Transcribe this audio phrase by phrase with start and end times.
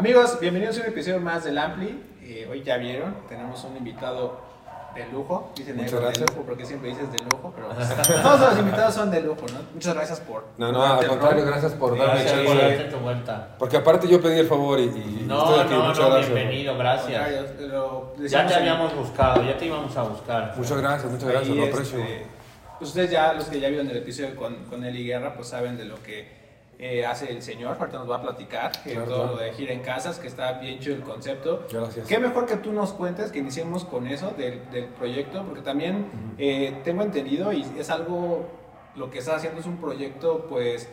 [0.00, 2.02] Amigos, bienvenidos a un episodio más del Ampli.
[2.22, 4.40] Eh, hoy ya vieron, tenemos un invitado
[4.94, 5.52] de lujo.
[5.54, 6.30] Dicen Muchas de gracias.
[6.30, 7.68] lujo porque siempre dices de lujo, pero
[8.22, 9.58] todos los invitados son de lujo, ¿no?
[9.74, 10.46] Muchas gracias por.
[10.56, 11.50] No, no, por al contrario, rol.
[11.52, 12.76] gracias por darme Gracias por chance.
[12.76, 13.48] darte tu vuelta.
[13.58, 15.74] Porque aparte yo pedí el favor y, y No, estoy aquí.
[15.74, 16.34] no, Muchas no, gracias.
[16.34, 17.60] bienvenido, gracias.
[17.60, 20.54] lo Ya te habíamos buscado, ya te íbamos a buscar.
[20.56, 22.00] Muchas gracias, muchas gracias, lo este, aprecio.
[22.78, 25.76] pues ustedes ya, los que ya vieron el episodio con, con Eli Guerra, pues saben
[25.76, 26.39] de lo que
[26.80, 27.76] eh, hace el señor.
[27.78, 29.32] Ahorita nos va a platicar Claro, todo claro.
[29.36, 31.66] lo de gira en casas, que está bien chido el concepto.
[31.70, 32.06] Gracias.
[32.08, 36.06] Qué mejor que tú nos cuentes, que iniciemos con eso del, del proyecto, porque también
[36.38, 38.48] eh, tengo entendido y es algo,
[38.96, 40.88] lo que estás haciendo es un proyecto, pues,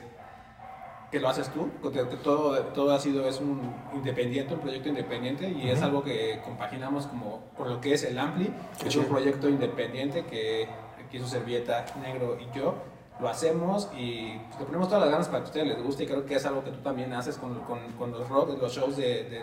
[1.10, 5.48] que lo haces tú, que todo, todo ha sido, es un independiente, un proyecto independiente
[5.50, 9.06] y es algo que compaginamos como con lo que es el Ampli, que es un
[9.06, 10.68] proyecto independiente que
[11.06, 12.76] aquí su servieta negro y yo
[13.20, 16.08] lo hacemos y le ponemos todas las ganas para que a ustedes les guste y
[16.08, 18.98] creo que es algo que tú también haces con, con, con los rock, los shows
[18.98, 19.42] de,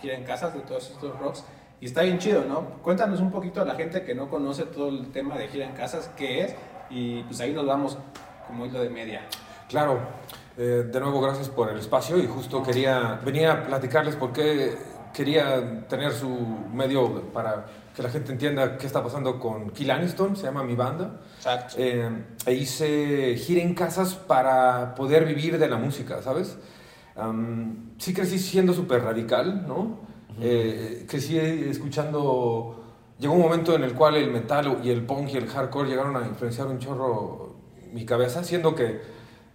[0.00, 1.44] gira en casas, de todos estos rocks.
[1.80, 2.62] Y está bien chido, ¿no?
[2.82, 5.72] Cuéntanos un poquito a la gente que no conoce todo el tema de gira en
[5.72, 6.54] casas, qué es,
[6.88, 7.98] y pues ahí nos vamos
[8.46, 9.22] como hilo de media.
[9.68, 9.98] Claro,
[10.56, 14.78] eh, de nuevo gracias por el espacio y justo quería, venía a platicarles por qué
[15.16, 16.28] quería tener su
[16.74, 17.64] medio para
[17.94, 21.22] que la gente entienda qué está pasando con Kill Aniston, se llama mi banda.
[21.38, 21.76] Exacto.
[21.78, 22.10] Eh,
[22.44, 26.58] e hice gira en casas para poder vivir de la música, ¿sabes?
[27.16, 30.00] Am, sí crecí siendo súper radical, ¿no?
[30.38, 32.82] Eh, crecí escuchando...
[33.18, 36.14] Llegó un momento en el cual el metal y el punk y el hardcore llegaron
[36.16, 37.56] a influenciar un chorro
[37.90, 39.00] mi cabeza, siendo que,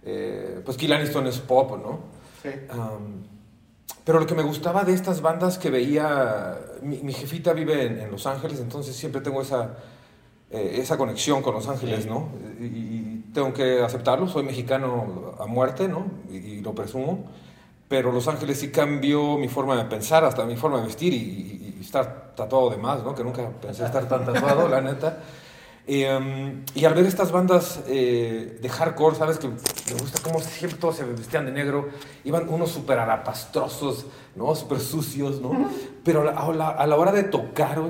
[0.04, 2.00] eh, pues, Kill Aniston es pop, ¿no?
[2.42, 2.48] Sí.
[2.68, 3.31] Am,
[4.04, 8.00] pero lo que me gustaba de estas bandas que veía, mi, mi jefita vive en,
[8.00, 9.76] en Los Ángeles, entonces siempre tengo esa,
[10.50, 12.06] eh, esa conexión con Los Ángeles.
[12.06, 12.28] ¿no?
[12.60, 16.06] Y, y tengo que aceptarlo, soy mexicano a muerte, ¿no?
[16.30, 17.24] Y, y lo presumo,
[17.88, 21.76] pero Los Ángeles sí cambió mi forma de pensar, hasta mi forma de vestir y-
[21.78, 23.14] y estar tatuado de más, ¿no?
[23.14, 25.18] Que nunca pensé estar tan tatuado, la neta.
[25.86, 29.38] Y, em, y al ver estas bandas eh, de hardcore, ¿sabes?
[29.38, 29.54] Que me
[30.00, 31.88] gusta cómo siempre todos se vestían de negro.
[32.24, 34.06] Iban unos súper arapastrosos,
[34.36, 34.54] ¿no?
[34.54, 35.68] Súper sucios, ¿no?
[36.04, 37.80] Pero a la, a la- a la hora de tocar,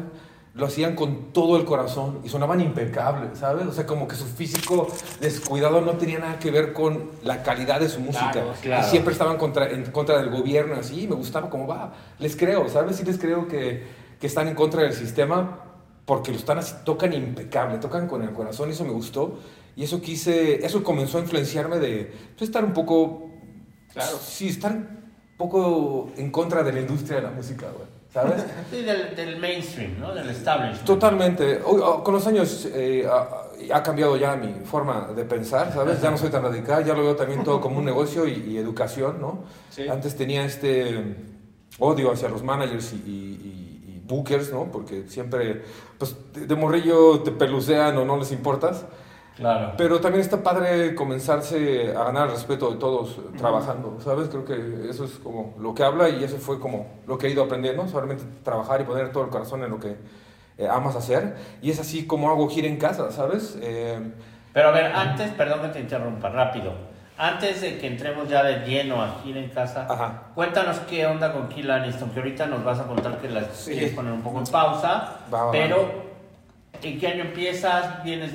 [0.54, 3.66] lo hacían con todo el corazón y sonaban impecables, ¿sabes?
[3.66, 4.86] O sea, como que su físico
[5.20, 8.32] descuidado no tenía nada que ver con la calidad de su música.
[8.32, 8.86] Claro, claro.
[8.86, 11.94] Y siempre estaban contra, en contra del gobierno, así, me gustaba cómo va.
[12.18, 12.96] Les creo, ¿sabes?
[12.96, 13.82] Sí les creo que,
[14.20, 15.58] que están en contra del sistema
[16.12, 19.38] porque lo están así, tocan impecable, tocan con el corazón, y eso me gustó.
[19.76, 23.30] Y eso quise, eso comenzó a influenciarme de pues, estar un poco,
[23.94, 24.18] Claro.
[24.22, 24.88] sí, estar un
[25.38, 28.44] poco en contra de la industria de la música, güey, ¿sabes?
[28.70, 30.14] Sí, del, del mainstream, ¿no?
[30.14, 30.84] Del establishment.
[30.84, 31.60] Totalmente.
[31.64, 36.02] Oh, con los años eh, ha, ha cambiado ya mi forma de pensar, ¿sabes?
[36.02, 38.58] Ya no soy tan radical, ya lo veo también todo como un negocio y, y
[38.58, 39.44] educación, ¿no?
[39.70, 39.88] Sí.
[39.88, 41.16] Antes tenía este
[41.78, 43.61] odio hacia los managers y- y- y
[44.12, 44.70] bookers, ¿no?
[44.70, 45.62] Porque siempre,
[45.98, 48.84] pues, de, de morrillo te pelucean o no les importas.
[49.36, 49.72] Claro.
[49.78, 54.28] Pero también está padre comenzarse a ganar el respeto de todos eh, trabajando, ¿sabes?
[54.28, 57.30] Creo que eso es como lo que habla y eso fue como lo que he
[57.30, 59.96] ido aprendiendo, solamente trabajar y poner todo el corazón en lo que
[60.58, 61.34] eh, amas hacer.
[61.62, 63.58] Y es así como hago gira en casa, ¿sabes?
[63.62, 63.98] Eh,
[64.52, 66.72] Pero a ver, antes, perdón que te interrumpa, rápido.
[67.24, 70.22] Antes de que entremos ya de lleno a Kill en casa, Ajá.
[70.34, 73.70] cuéntanos qué onda con Kill Aniston, que ahorita nos vas a contar que las Sí.
[73.70, 75.52] quieres poner un poco en pausa, Va, va, va.
[75.52, 75.88] pero
[76.82, 78.02] ¿en qué año empiezas?
[78.02, 78.32] Vienes,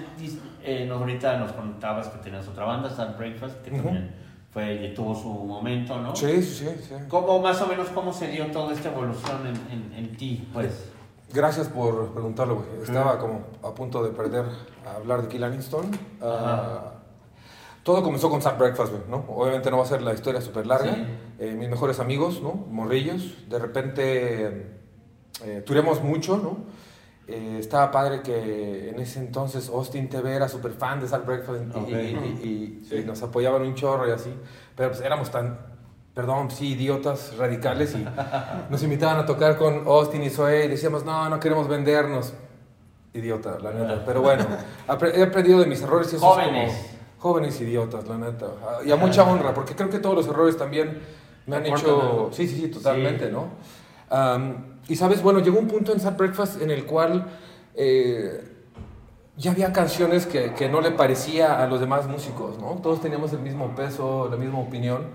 [0.64, 3.84] eh, nos, ahorita nos contabas que tenías otra banda, Sad Breakfast, que Ujú.
[3.84, 4.16] también
[4.54, 6.16] fue, tuvo su momento, ¿no?
[6.16, 6.96] sí, sí, sí.
[7.10, 10.92] ¿Cómo, más o menos, cómo se dio toda esta evolución en, en, en ti, pues?
[11.34, 12.84] Gracias por preguntarlo, güey.
[12.84, 14.46] Estaba como a punto de perder
[14.90, 15.92] a hablar de Kill Aniston.
[16.22, 16.82] Ah, Ajá.
[17.88, 19.24] Todo comenzó con Sad Breakfast, ¿no?
[19.30, 20.94] Obviamente no va a ser la historia súper larga.
[20.94, 21.06] Sí.
[21.40, 22.52] Eh, mis mejores amigos, ¿no?
[22.54, 23.48] Morrillos.
[23.50, 24.76] De repente
[25.46, 26.58] eh, turemos mucho, ¿no?
[27.30, 31.64] Eh, estaba padre que en ese entonces Austin TV era súper fan de Sad Breakfast
[31.88, 32.48] y, y- y-
[32.84, 32.96] y- Sí.
[32.98, 34.34] y nos apoyaban un chorro y así.
[34.76, 35.58] Pero pues éramos tan,
[36.14, 38.06] perdón, sí, idiotas radicales y
[38.70, 42.34] nos invitaban a tocar con Austin y Zoe y decíamos, no, no queremos vendernos.
[43.14, 44.04] idiota, la neta.
[44.06, 44.46] Pero bueno,
[45.16, 46.74] he aprendido de mis errores y eso Jóvenes.
[46.74, 46.97] es como...
[47.20, 48.48] Jóvenes idiotas, la neta.
[48.64, 51.00] Ah, Y a mucha honra, porque creo que todos los errores también
[51.48, 52.02] me han Aportan hecho...
[52.02, 52.30] algo.
[52.32, 53.32] Sí, sí, sí, totalmente, Sí.
[53.32, 53.48] ¿no?
[54.10, 57.26] Am, y sabes, bueno, llegó un punto en Sad Breakfast en el cual
[57.76, 58.42] eh,
[59.36, 62.76] ya había canciones que, que no le parecía a los demás músicos, ¿no?
[62.82, 65.08] Todos teníamos el mismo peso, la misma opinión.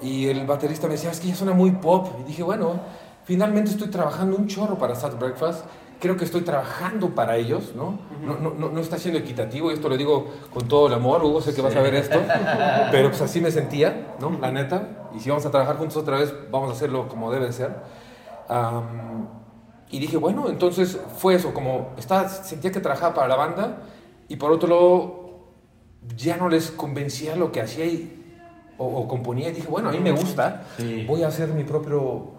[0.00, 2.08] Y el baterista me decía, es que ya suena muy pop.
[2.20, 2.78] Y dije, bueno,
[3.24, 5.64] finalmente estoy trabajando un chorro para Sad Breakfast.
[6.00, 7.98] Creo que estoy trabajando para ellos, ¿no?
[8.24, 11.24] No, no, no, no está siendo equitativo, y esto lo digo con todo el amor,
[11.24, 12.20] Hugo, sé que vas a ver esto,
[12.92, 14.30] pero pues así me sentía, ¿no?
[14.40, 15.08] La neta.
[15.16, 17.70] Y si vamos a trabajar juntos otra vez, vamos a hacerlo como debe ser.
[19.90, 23.78] Y dije, bueno, entonces fue eso, como estaba, sentía que trabajaba para la banda
[24.28, 25.38] y por otro lado
[26.16, 28.14] ya no les convencía lo que hacía y,
[28.76, 31.04] o, o componía y dije, bueno, a mí me gusta, Sí.
[31.08, 32.32] voy a hacer mi propio,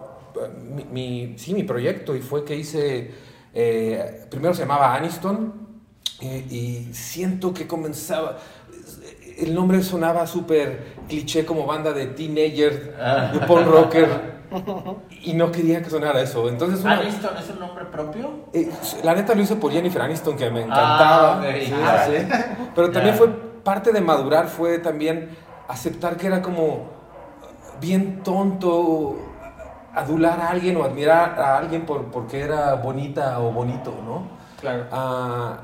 [0.64, 3.12] mi, mi- sí, mi proyecto y fue que hice,
[3.54, 5.54] eh, primero se llamaba Aniston
[6.22, 8.38] eh, y siento que comenzaba,
[9.38, 13.32] el nombre sonaba súper cliché como banda de teenager, Ah.
[13.34, 14.40] de punk rocker
[15.24, 18.32] y no quería que sonara eso, entonces una- ¿Aniston es un nombre propio?
[18.54, 18.70] eh,
[19.04, 21.42] la neta lo hice por Jennifer Aniston, que me encantaba.
[21.42, 21.54] Ah.
[21.64, 22.28] Sí, Ah, sí.
[22.76, 23.28] Pero también fue
[23.64, 25.30] parte de madurar, fue también
[25.68, 26.88] aceptar que era como
[27.80, 29.18] bien tonto
[30.00, 34.28] adular a alguien o admirar a alguien por, porque era bonita o bonito, ¿no?
[34.60, 34.86] Claro.
[34.92, 35.62] Ah,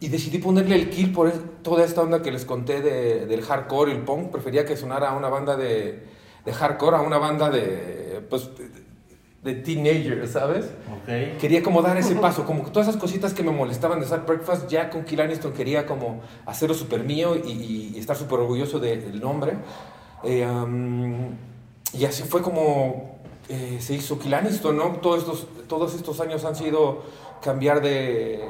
[0.00, 1.30] y decidí ponerle el kill por
[1.62, 4.30] toda esta onda que les conté de- del hardcore y el punk.
[4.30, 6.04] Prefería que sonara a una banda de,
[6.44, 8.68] de hardcore, a una banda de, pues, de,
[9.42, 10.66] de teenagers, ¿sabes?
[10.66, 11.38] Ok.
[11.40, 14.24] Quería como dar ese paso, como que todas esas cositas que me molestaban de Sad
[14.26, 18.38] Breakfast, ya con Kill Aniston quería como hacerlo súper mío y, y- y estar súper
[18.40, 19.54] orgulloso del nombre.
[20.22, 21.30] Eh, um,
[21.92, 24.84] y así fue como eh, se hizo Kill Aniston, ¿no?
[25.00, 27.02] Todos estos, todos estos años han sido
[27.42, 28.44] cambiar de,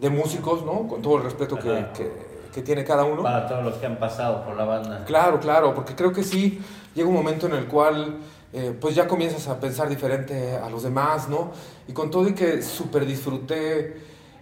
[0.00, 0.86] de músicos, ¿no?
[0.88, 3.22] Con todo el respeto que, que- que tiene cada uno.
[3.22, 5.04] Para todos los que han pasado por la banda.
[5.06, 6.60] Claro, claro, porque creo que sí
[6.94, 8.18] llega un momento en el cual
[8.52, 11.50] eh, pues ya comienzas a pensar diferente a los demás, ¿no?
[11.88, 13.96] Y con todo y que súper disfruté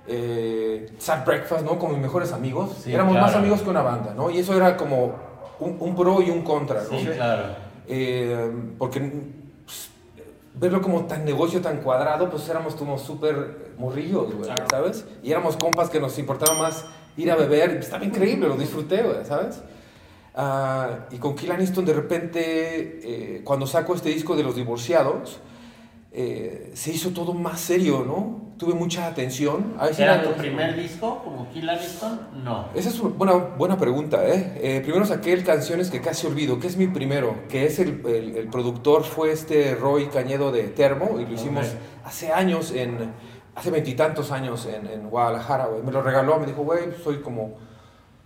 [0.08, 1.78] eh, Sad Breakfast, ¿no?
[1.78, 2.70] Con mis mejores amigos.
[2.82, 4.28] Sí, Éramos más amigos que una banda, ¿no?
[4.28, 5.14] Y eso era como
[5.60, 6.98] un, un pro y un contra, ¿no?
[6.98, 7.42] Sí, claro.
[7.86, 9.12] Eh, porque
[10.54, 14.66] verlo como tan negocio, tan cuadrado, pues éramos como súper morrillos, güey, Claro.
[14.70, 15.04] ¿sabes?
[15.22, 16.84] Y éramos compas que nos importaba más
[17.16, 19.60] ir a beber, pues, estaba increíble, lo disfruté, güey, ¿sabes?
[20.34, 22.40] Ah, y con Kill Aniston de repente,
[23.02, 25.38] eh, cuando saco este disco de los divorciados,
[26.12, 28.50] eh, se hizo todo más serio, ¿no?
[28.58, 29.74] Tuve mucha atención.
[29.78, 32.20] A ¿Era era- tu primer disco como Kill Aniston?
[32.44, 32.66] No.
[32.74, 34.58] esa es una buena, buena pregunta, ¿eh?
[34.60, 38.04] Eh, Primero saqué el Canciones que casi olvido, que es mi primero, que es el,
[38.06, 41.66] el- el productor, fue este Roy Cañedo de Termo, y lo hicimos
[42.04, 43.12] hace años, en,
[43.54, 45.82] hace veintitantos años en, en Guadalajara, güey.
[45.82, 47.54] Me lo regaló, me dijo, güey, soy como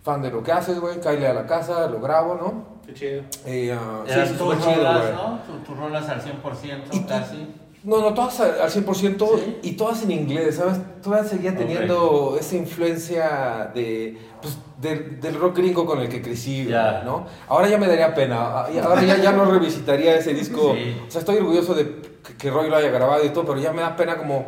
[0.03, 2.75] fan de lo que haces, güey, cállale a la casa, lo grabo, ¿no?
[2.85, 3.21] Qué chido.
[3.47, 5.13] Y, ah, sí, Eran sí, tus chido, rolas.
[5.13, 5.39] ¿no?
[5.47, 7.47] Tu- Tus rolas al 100% Y tú- casi.
[7.85, 9.57] No, no, todas al al 100% ¿Sí?
[9.61, 10.77] y todas en inglés, ¿sabes?
[11.03, 16.65] Todavía seguía teniendo esa influencia de, pues, del, del rock gringo con el que crecí,
[16.65, 17.03] Ya.
[17.05, 17.27] ¿no?
[17.47, 20.73] Ahora ya me daría pena, a- y ahora ya, ya no revisitaría ese disco.
[20.75, 20.97] Sí.
[21.07, 23.71] O sea, estoy orgulloso de que, que Roy lo haya grabado y todo, pero ya
[23.71, 24.45] me da pena como...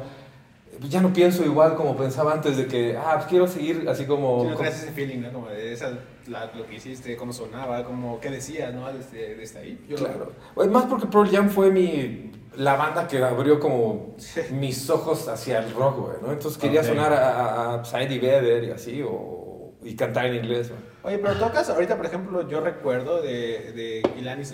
[0.90, 4.44] Ya no pienso igual como pensaba antes de que, ah, pues quiero seguir así como...
[4.44, 5.32] Si no traes ese feeling, ¿no?
[5.34, 5.92] Como de esa,
[6.28, 8.92] la- lo que hiciste, cómo sonaba, como qué decías, ¿no?
[8.94, 9.86] Desde, desde ahí.
[9.90, 10.32] Yo Claro.
[10.54, 14.16] Pues más porque Pearl Jam fue mi la banda que abrió como
[14.52, 16.32] mis ojos hacia el rock, güey, ¿no?
[16.32, 16.88] Entonces quería Ok.
[16.88, 20.82] sonar a, a, a Eddie Vedder y así, o, y cantar en inglés, güey.
[21.04, 24.54] Oye, pero tocas, ahorita por ejemplo, yo recuerdo de, de Ilanis,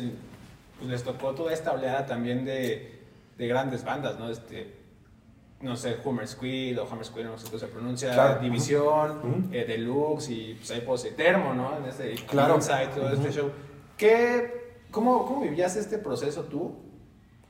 [0.78, 3.00] pues les tocó toda esta oleada también de,
[3.38, 4.30] de grandes bandas, ¿no?
[4.30, 4.76] Este,
[5.62, 8.42] no sé, Homer Squid o Homer Squid, no sé cómo se pronuncia, Claro.
[8.42, 9.54] División, Ujú.
[9.54, 11.78] eh, Deluxe y pues ahí pues Termo, ¿no?
[11.78, 12.56] En ese Claro.
[12.56, 13.50] Inside, todo este show.
[13.98, 16.76] ¿Qué, cómo, ¿Cómo vivías este proceso tú?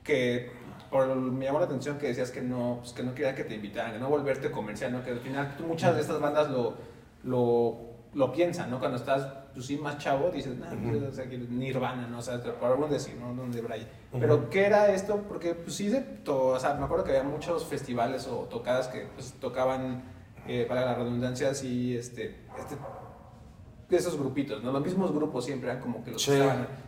[0.04, 0.52] Que
[0.90, 3.54] por, me llamó la atención que decías que no, pues, que no quería que te
[3.56, 5.02] invitaran, que no volverte comercial, ¿no?
[5.02, 6.74] Que al final tú, muchas de estas bandas lo,
[7.24, 7.80] lo,
[8.12, 8.78] lo piensan, ¿no?
[8.78, 12.18] Cuando estás, pues sí, más chavo, dices, nah, pues, o sea, que Nirvana, ¿no?
[12.18, 13.34] O sea, por algún decir, ¿no?
[13.34, 13.88] Donde Brian.
[14.12, 14.48] Pero.
[14.50, 15.24] ¿qué era esto?
[15.26, 19.08] Porque, pues sí, de o sea, me acuerdo que había muchos festivales o tocadas que,
[19.14, 20.04] pues, tocaban,
[20.46, 22.76] eh, para la redundancia, así, este, este
[23.88, 24.72] de esos grupitos, ¿no?
[24.72, 26.32] Los mismos grupos siempre eran como que los Sí.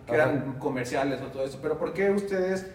[0.06, 1.58] que eran comerciales o todo eso.
[1.60, 2.70] Pero ¿por qué ustedes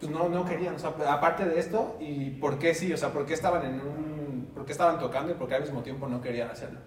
[0.00, 0.74] pues, no, no querían?
[0.74, 2.92] O sea, aparte de esto, ¿y por qué sí?
[2.92, 4.50] O sea, ¿por qué estaban en un...
[4.54, 6.80] ¿Por qué estaban tocando y por qué al mismo tiempo no querían hacerlo?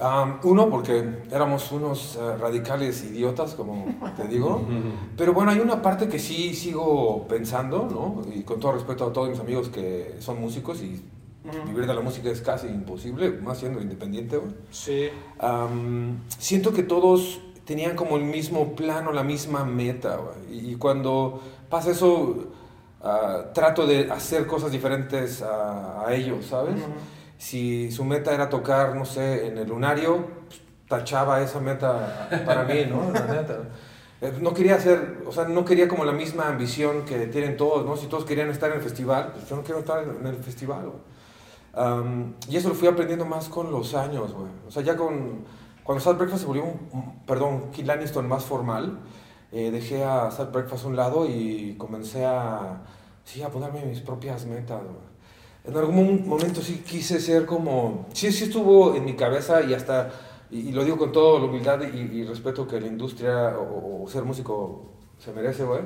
[0.00, 4.66] Um, uno, porque éramos unos eh, radicales idiotas, como te digo.
[5.16, 8.22] Pero bueno, hay una parte que sí sigo pensando, ¿no?
[8.34, 11.02] Y con todo respeto a todos mis amigos que son músicos y
[11.66, 14.52] vivir de la música es casi imposible, más siendo independiente, güey.
[14.70, 15.08] Sí.
[16.38, 20.58] Siento que todos tenían como el mismo plano, la misma meta, güey.
[20.58, 21.40] Y, y cuando
[21.72, 22.36] pasa eso,
[23.02, 26.76] ah, trato de hacer cosas diferentes a, a ellos, ¿sabes?
[27.38, 32.62] Si su meta era tocar, no sé, en el lunario, pues, tachaba esa meta para
[32.64, 33.10] mí, ¿no?
[33.18, 33.56] La neta.
[34.20, 37.84] Eh, No quería hacer, o sea, no quería como la misma ambición que tienen todos,
[37.86, 37.96] ¿no?
[37.96, 40.92] Si todos querían estar en el festival, pues yo no quiero estar en el festival.
[41.74, 44.50] Am, y eso lo fui aprendiendo más con los años, güey.
[44.68, 45.44] O sea, ya con...
[45.82, 48.98] Cuando Sad Breakfast se volvió, un, perdón, Kid Aniston más formal,
[49.52, 52.82] eh, dejé a Sad Breakfast a un lado y comencé a,
[53.24, 54.80] sí, a ponerme mis propias metas.
[55.64, 58.06] En algún mom- momento sí quise ser como...
[58.12, 60.10] Sí, sí estuvo en mi cabeza y hasta...
[60.50, 64.02] Y, y lo digo con toda la humildad y, y respeto que la industria o,
[64.02, 65.80] o ser músico se merece, güey.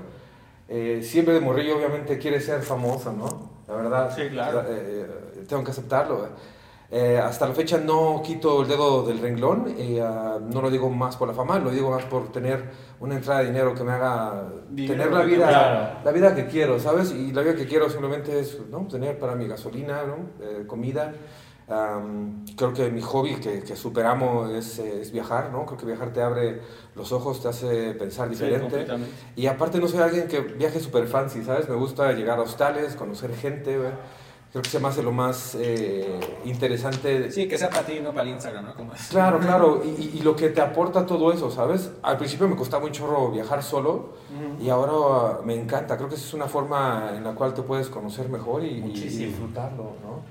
[0.69, 3.51] Eh, siempre de morrillo obviamente quiere ser famoso, ¿no?
[3.69, 4.13] La verdad.
[4.17, 4.63] Sí, claro.
[4.63, 5.07] eh,
[5.37, 6.31] eh, tengo que aceptarlo, güey.
[6.91, 10.89] Eh, hasta la fecha no quito el dedo del renglón, eh, ah, no lo digo
[10.89, 13.93] más por la fama, lo digo más por tener una entrada de dinero que me
[13.93, 15.99] haga Dinero tener la vida, claro.
[16.05, 17.11] la vida que quiero, ¿sabes?
[17.11, 18.87] Y la vida que quiero simplemente es ¿no?
[18.87, 20.45] tener para mi gasolina, ¿no?
[20.45, 21.13] Eh, comida.
[22.57, 25.67] Creo que mi hobby que, que superamos es, eh, es viajar, ¿no?
[25.67, 26.61] Creo que viajar te abre
[26.95, 28.87] los ojos, te hace pensar diferente.
[29.35, 31.69] y aparte no soy alguien que viaje super fancy, ¿sabes?
[31.69, 33.91] Me gusta llegar a hostales, conocer gente, güey.
[34.57, 37.31] Creo que se me hace lo más eh, interesante.
[37.31, 38.75] Sí, que sea para ti, no para el Instagram, ¿no?
[38.75, 39.09] Como es.
[39.09, 41.91] Claro, claro, y, y- lo que te aporta todo eso, ¿sabes?
[42.03, 44.15] Al principio me costaba un chorro viajar solo
[44.59, 45.99] y ahora me encanta.
[45.99, 48.93] Creo que esa es una forma en la cual te puedes conocer mejor y, y-
[48.93, 50.23] disfrutarlo, ¿no?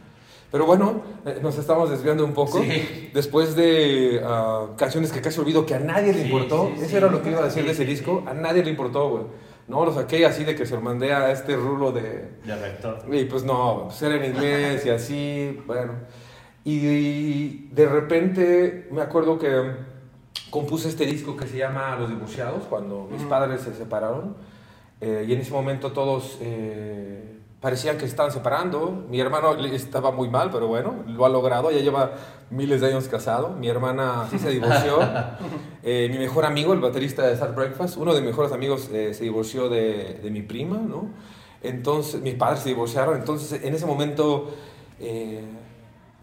[0.52, 2.60] Pero bueno, eh, nos estamos desviando un poco.
[2.64, 3.12] Sí.
[3.14, 6.90] Después de ah, canciones que casi olvido que a nadie le Sí, importó, sí, eso
[6.90, 6.96] sí.
[6.96, 8.30] era lo que iba a decir de ese disco, sí.
[8.32, 9.24] a nadie le importó, güey.
[9.68, 13.04] No, lo saqué así de que se lo mandé a este rulo de, De rector.
[13.12, 15.94] y pues no, pues era en inglés y así, bueno.
[16.64, 19.76] Y, de repente me acuerdo que
[20.50, 24.36] compuse este disco que se llama Los Divorciados, cuando mis padres se separaron.
[25.02, 27.35] Eh, y en ese momento todos eh,
[27.66, 28.92] parecían que se estaban separando.
[29.10, 31.72] Mi hermano estaba muy mal, pero bueno, lo ha logrado.
[31.72, 32.12] Ya lleva
[32.52, 33.56] miles de años casado.
[33.58, 35.00] Mi hermana sí se divorció.
[35.88, 39.14] Eh, mi mejor amigo, el baterista de Start Breakfast, uno de mis mejores amigos eh,
[39.14, 41.10] se divorció de, de mi prima, ¿no?
[41.62, 43.18] Entonces, mis padres se divorciaron.
[43.18, 44.50] Entonces, en ese momento
[45.00, 45.44] eh,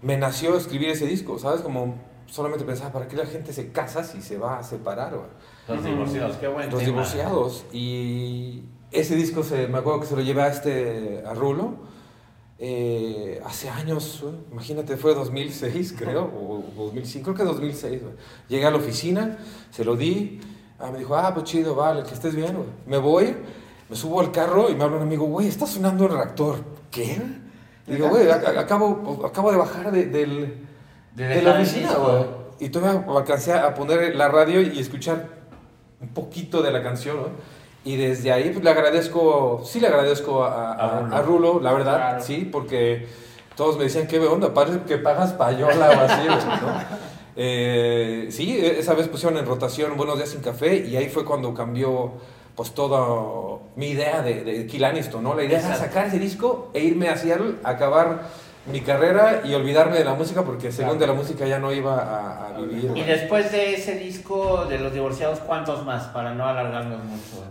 [0.00, 1.60] me nació escribir ese disco, ¿sabes?
[1.60, 1.94] Como
[2.26, 5.12] solamente pensaba, ¿para qué la gente se casa si se va a separar?
[5.68, 6.90] Los divorciados, qué buen Los tema.
[6.92, 7.64] divorciados.
[7.72, 11.74] Y ese disco, se, me acuerdo que se lo llevé a este, a Rulo,
[12.58, 18.02] eh, hace años, imagínate, fue 2006 creo, o, o 2005, creo que 2006.
[18.02, 18.14] güey.
[18.48, 19.38] Llegué a la oficina,
[19.70, 20.40] se lo di,
[20.78, 22.68] ah, me dijo, ah, pues chido, vale, que estés bien, güey.
[22.86, 23.34] Me voy,
[23.88, 26.58] me subo al carro y me habla un amigo, güey, está sonando el reactor.
[26.90, 27.20] ¿Qué?
[27.86, 30.58] Le digo, güey, ac- acabo, acabo de bajar de, del,
[31.16, 32.24] De la oficina, güey.
[32.60, 35.28] Y todavía alcancé a poner la radio y escuchar
[36.00, 37.28] un poquito de la canción, ¿no?
[37.84, 41.16] Y desde ahí pues, le agradezco, sí le agradezco a, a- A Rulo.
[41.16, 42.22] a Rulo, la verdad, Claro.
[42.22, 43.06] sí, porque
[43.56, 44.54] todos me decían, ¿qué onda?
[44.54, 47.02] Parece que pagas payola o así, ¿no?
[47.34, 51.54] Eh, sí, esa vez pusieron en rotación Buenos Días sin Café y ahí fue cuando
[51.54, 52.12] cambió
[52.54, 55.34] pues toda mi idea de, de Kill Aniston, ¿no?
[55.34, 58.24] La idea era sacar ese disco e irme a Seattle, acabar
[58.70, 61.96] mi carrera y olvidarme de la música porque según de la música ya no iba
[62.02, 62.92] a, a vivir.
[62.94, 66.04] Y después de ese disco de los divorciados, ¿cuántos más?
[66.08, 67.50] Para no alargarnos mucho.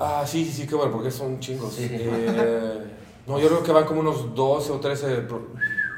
[0.00, 1.74] Ah, sí, sí, sí, qué bueno, porque son chingos.
[1.80, 2.84] Eh,
[3.26, 5.48] no, yo creo que van como unos 12 o 13 pro-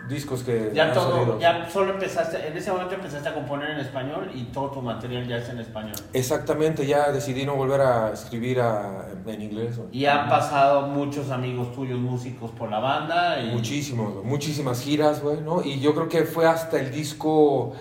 [0.09, 1.39] discos que Ya han todo, salido.
[1.39, 5.29] ya solo empezaste, en ese momento empezaste a componer en español y todo tu material
[5.29, 5.93] ya es en español.
[6.15, 9.79] Exactamente, ya decidí no volver a escribir a- en inglés.
[9.93, 15.43] Y han pasado muchos amigos tuyos músicos por la banda y Muchísimos, muchísimas giras, güey,
[15.43, 15.63] ¿no?
[15.63, 17.75] Y yo creo que fue hasta el disco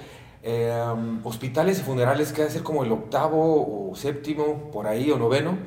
[0.43, 5.09] eh, um, Hospitales y Funerales, que debe ser como el octavo o séptimo, por ahí,
[5.11, 5.57] o noveno,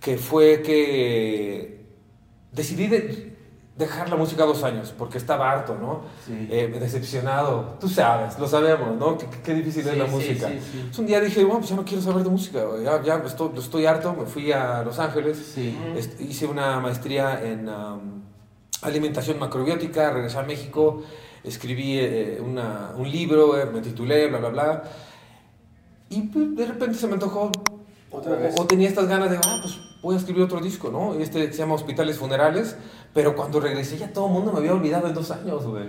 [0.00, 1.86] que fue que
[2.52, 3.30] decidí de-
[3.76, 6.02] dejar la música dos años, porque estaba harto, ¿no?
[6.26, 6.48] Sí.
[6.50, 9.16] Eh, decepcionado, tú sabes, lo sabemos, ¿no?
[9.16, 10.48] Qué, qué difícil es Sí, la sí, música.
[10.48, 10.70] sí, sí.
[10.74, 13.50] Entonces, un día dije, bueno, pues ya no quiero saber de música, ya, ya estoy,
[13.58, 15.56] estoy harto, me fui a Los Ángeles,
[16.18, 18.22] hice una maestría en um,
[18.82, 21.02] alimentación macrobiótica, regresé a México
[21.42, 24.82] escribí eh, una- un libro, eh, me titulé, bla, bla, bla.
[26.10, 27.50] Y pues, de repente se me antojó,
[28.20, 28.54] Otra vez.
[28.58, 31.14] o tenía estas ganas de, ah, pues voy a escribir otro disco, ¿no?
[31.14, 32.76] Este se llama Hospitales Funerales,
[33.12, 35.88] pero cuando regresé ya todo el mundo me había olvidado en dos años, güey.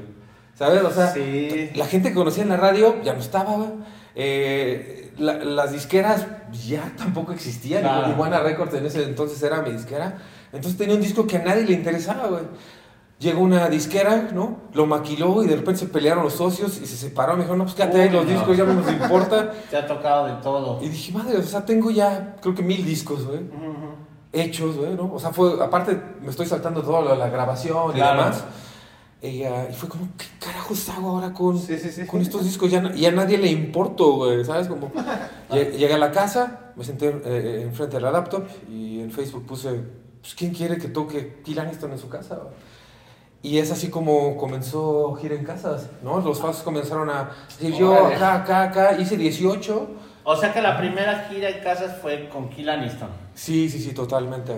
[0.55, 0.83] ¿Sabes?
[0.83, 1.69] O sea, Sí.
[1.75, 3.69] la gente que conocía en la radio ya no estaba, güey.
[4.15, 6.25] Eh, la- las disqueras
[6.67, 7.81] ya tampoco existían.
[7.83, 8.09] Claro.
[8.11, 10.17] Iguana Records en ese entonces era mi disquera.
[10.53, 12.43] Entonces tenía un disco que a nadie le interesaba, güey.
[13.21, 14.57] Llegó una disquera, ¿no?
[14.73, 17.37] Lo maquiló y de repente se pelearon los socios y se separaron.
[17.37, 18.31] Me dijeron, no, pues quédate ahí los no.
[18.31, 19.51] discos, ya no nos importa.
[19.69, 20.79] Te ha tocado de todo.
[20.81, 23.39] Y dije, madre, o sea, tengo ya, creo que mil discos, güey.
[24.33, 25.13] Hechos, güey, ¿no?
[25.13, 28.43] O sea, fue, aparte, me estoy saltando toda la, la grabación y demás.
[29.21, 32.07] Y, ah, y fue como, ¿qué carajos hago ahora con, Sí, sí, sí.
[32.07, 32.71] con estos discos?
[32.71, 34.67] Ya, na- y a nadie le importo, güey, ¿sabes?
[34.67, 34.91] Como,
[35.51, 39.45] lle- llegué a la casa, me senté eh, enfrente de la laptop y en Facebook
[39.45, 39.69] puse,
[40.21, 42.33] pues, ¿quién quiere que toque Kill Aniston en su casa?
[42.35, 42.47] güey?
[43.43, 46.19] Y es así como comenzó Gira en Casas, ¿no?
[46.19, 49.89] Los fans comenzaron a decir, yo acá, acá, acá, hice 18.
[50.23, 53.91] O sea que la primera gira en casas fue con Kill Aniston, Sí, sí, sí,
[53.95, 54.53] totalmente,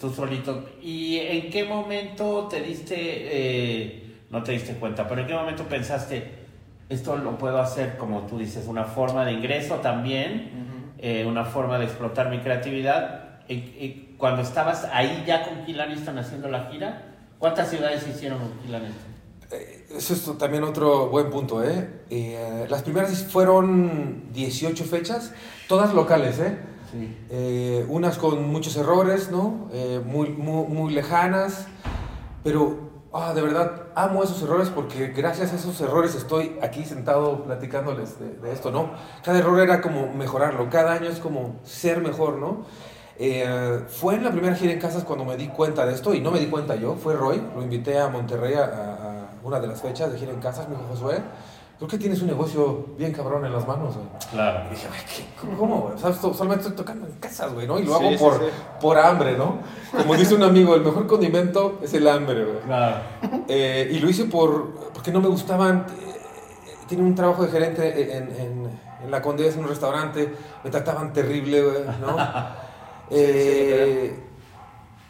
[0.00, 0.64] tú solito.
[0.80, 5.64] ¿Y en qué momento te diste, eh, no te diste cuenta, pero en qué momento
[5.64, 6.32] pensaste,
[6.88, 11.78] esto lo puedo hacer, como tú dices, una forma de ingreso también, eh, una forma
[11.78, 13.40] de explotar mi creatividad?
[13.46, 18.38] Y- y cuando estabas ahí ya con Kill Aniston haciendo la gira, ¿cuántas ciudades hicieron?
[19.50, 22.02] Eh, Eso es también otro buen punto, ¿eh?
[22.10, 25.32] Eh, las primeras fueron 18 fechas,
[25.68, 26.58] todas locales, ¿eh?
[26.90, 27.16] Sí.
[27.30, 29.68] Eh, unas con muchos errores, ¿no?
[29.72, 31.66] Eh, muy, muy, muy lejanas,
[32.42, 37.44] pero ah, de verdad amo esos errores porque gracias a esos errores estoy aquí sentado
[37.44, 38.90] platicándoles de, de esto, ¿no?
[39.24, 42.64] Cada error era como mejorarlo, cada año es como ser mejor, ¿no?
[43.18, 46.20] Eh, fue en la primera gira en casas cuando me di cuenta de esto y
[46.20, 49.68] no me di cuenta yo, fue Roy, lo invité a Monterrey a, a una de
[49.68, 51.18] las fechas de gira en casas, me dijo Josué,
[51.76, 54.06] creo que tienes un negocio bien cabrón en las manos, güey.
[54.32, 54.64] Claro.
[54.66, 55.56] Y dije, "Ay, ¿qué?
[55.56, 55.80] ¿cómo?
[55.82, 55.94] güey?
[55.94, 57.78] O sea, solamente estoy tocando en casas, güey, ¿no?
[57.78, 58.44] Y lo Sí, hago sí, por, sí.
[58.80, 59.58] por hambre, ¿no?
[59.96, 62.60] Como dice un amigo, el mejor condimento es el hambre, güey.
[62.66, 62.96] Claro.
[63.48, 65.86] Eh, y lo hice por, porque no me gustaban.
[66.00, 68.70] eh, tenía un trabajo de gerente en, en,
[69.04, 70.34] en la Condesa, en un restaurante.
[70.64, 72.16] Me trataban terrible, güey, ¿no?
[73.10, 74.18] Eh,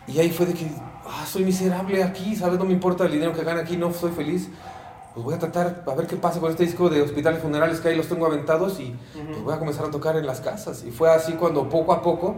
[0.06, 0.70] y ahí fue de que,
[1.06, 2.58] ah, soy miserable aquí, ¿sabes?
[2.58, 4.48] No me importa el dinero que gane aquí, no soy feliz.
[5.14, 7.88] Pues voy a tratar a ver qué pasa con este disco de hospitales funerales que
[7.88, 10.84] ahí los tengo aventados y pues voy a comenzar a tocar en las casas.
[10.84, 12.36] Y fue así cuando poco a poco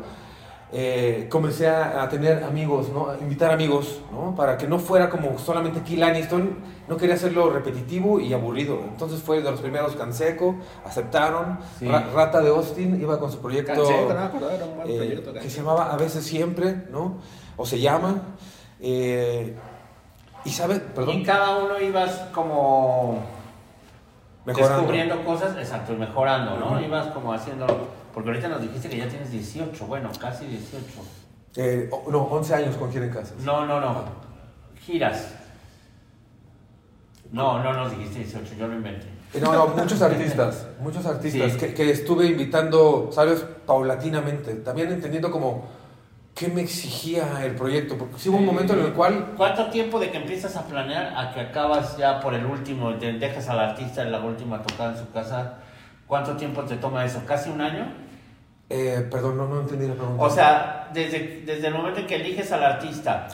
[0.73, 3.09] eh, comencé a, a tener amigos, ¿no?
[3.11, 4.35] A invitar amigos, ¿no?
[4.35, 8.81] Para que no fuera como solamente Kill Aniston, no quería hacerlo repetitivo y aburrido.
[8.89, 11.59] Entonces fue de los primeros Canseco, aceptaron.
[11.79, 11.87] Sí.
[11.89, 14.91] Ra- Rata de Austin iba con su proyecto Canseco, no me acordaba, era un buen
[14.91, 17.19] eh, proyecto, que se llamaba A veces siempre, ¿no?
[17.57, 18.23] O se llama.
[18.81, 19.57] eh,
[20.45, 23.21] y sabe, Y perdón, cada uno ibas como
[24.45, 24.77] mejorando.
[24.77, 26.81] descubriendo cosas, exacto, y mejorando, ¿no?
[26.81, 27.67] Ibas como haciendo,
[28.17, 30.83] porque ahorita nos dijiste que ya tienes 18, bueno, casi 18.
[31.57, 33.35] Eh, no, 11 años con Quieren Casas.
[33.45, 34.05] No, no, no.
[34.81, 35.35] Giras.
[37.31, 39.05] No, no nos dijiste 18, yo lo inventé.
[39.35, 41.59] Eh, No, no, muchos artistas, muchos artistas Sí.
[41.59, 43.45] que, que estuve invitando, ¿sabes?
[43.67, 45.67] Paulatinamente, también entendiendo como
[46.35, 50.01] qué me exigía el proyecto, porque sí hubo un momento en el cual, ¿Cuánto tiempo
[50.01, 54.01] de que empiezas a planear a que acabas ya por el último, dejas al artista
[54.01, 55.59] en la última tocada en su casa?
[56.07, 57.21] ¿Cuánto tiempo te toma eso?
[57.27, 58.06] ¿Casi un año?
[58.69, 60.23] Eh, perdón, no, no entendí la pregunta.
[60.23, 63.29] O sea, desde, desde el momento en que eliges al artista,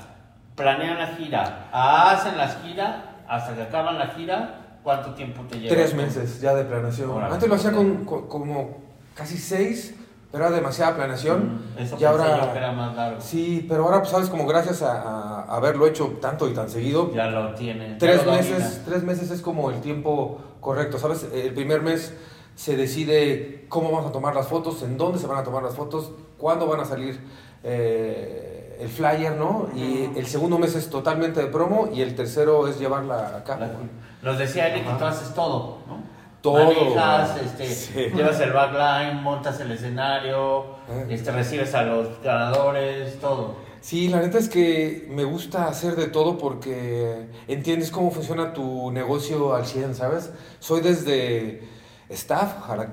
[0.54, 5.74] planean la gira, hacen la gira, hasta que acaban la gira, ¿cuánto tiempo te lleva?
[5.74, 7.10] Tres meses ya de planeación.
[7.10, 7.34] Órale.
[7.34, 8.76] Antes lo hacía con, con- como
[9.14, 9.94] casi seis,
[10.30, 11.62] pero era demasiada planeación.
[11.76, 13.20] Mm, Eso y ahora, que era más largo.
[13.20, 17.10] Sí, pero ahora, pues, sabes, como gracias a, a haberlo hecho tanto y tan seguido,
[17.14, 17.90] Ya lo tiene.
[17.92, 21.26] ya tres meses, tres meses es como el tiempo correcto, ¿sabes?
[21.32, 22.14] El primer mes
[22.54, 25.74] se decide cómo vamos a tomar las fotos, en dónde se van a tomar las
[25.74, 27.18] fotos, cuándo van a salir
[27.64, 29.68] eh, el flyer, ¿no?
[29.74, 33.66] Y el segundo mes es totalmente de promo y el tercero es llevarla a cabo.
[34.22, 36.02] Nos decía Eli que tú haces todo, ¿no?
[36.40, 36.64] Todo.
[36.64, 38.00] Manejas, este, Sí.
[38.14, 41.06] llevas el backline, montas el escenario, Eh.
[41.10, 43.54] este, recibes a los ganadores, todo.
[43.80, 48.90] Sí, la neta es que me gusta hacer de todo porque entiendes cómo funciona tu
[48.92, 50.30] negocio al 100, ¿sabes?
[50.60, 51.62] Soy desde
[52.12, 52.88] staff, jala,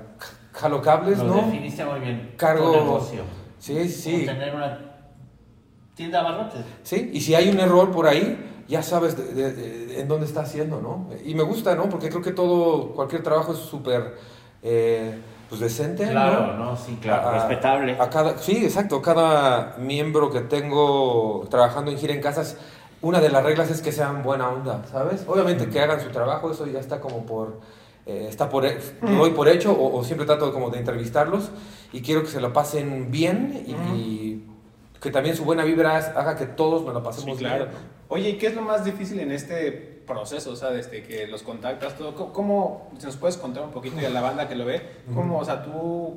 [0.52, 1.34] jalo cables, Lo ¿no?
[1.46, 2.34] definiste muy bien.
[2.36, 3.22] Cargo- negocio.
[3.58, 4.78] Sí, sí, Como tener una
[5.94, 6.64] tienda de abarrotes.
[6.82, 7.10] sí.
[7.12, 10.40] Y si hay un error por ahí, ya sabes de- de- de- en dónde está
[10.42, 11.08] haciendo, ¿no?
[11.24, 11.88] Y me gusta, ¿no?
[11.88, 14.16] Porque creo que todo, cualquier trabajo es súper,
[14.62, 16.64] eh, pues decente, Claro, ¿no?
[16.70, 16.76] ¿no?
[16.76, 17.28] Sí, claro.
[17.28, 17.96] A- respetable.
[18.00, 19.02] A cada, sí, exacto.
[19.02, 22.56] Cada miembro que tengo trabajando en Gira en Casas
[23.02, 25.24] una de las reglas es que sean buena onda, ¿sabes?
[25.26, 27.58] Obviamente que hagan su trabajo, eso ya está como por...
[28.06, 31.50] eh, está por, lo doy por hecho o, o siempre trato como de entrevistarlos
[31.92, 34.46] y quiero que se la pasen bien y, y
[35.00, 37.66] que también su buena vibra haga que todos nos la pasemos Sí, claro.
[37.66, 37.76] bien.
[38.08, 39.70] Oye, ¿y qué es lo más difícil en este
[40.06, 40.50] proceso?
[40.50, 42.14] O sea, desde que los contactas, todo.
[42.16, 44.82] ¿Cómo, cómo- si nos puedes contar un poquito y a la banda que lo ve?
[45.14, 46.16] ¿Cómo, o sea, tú,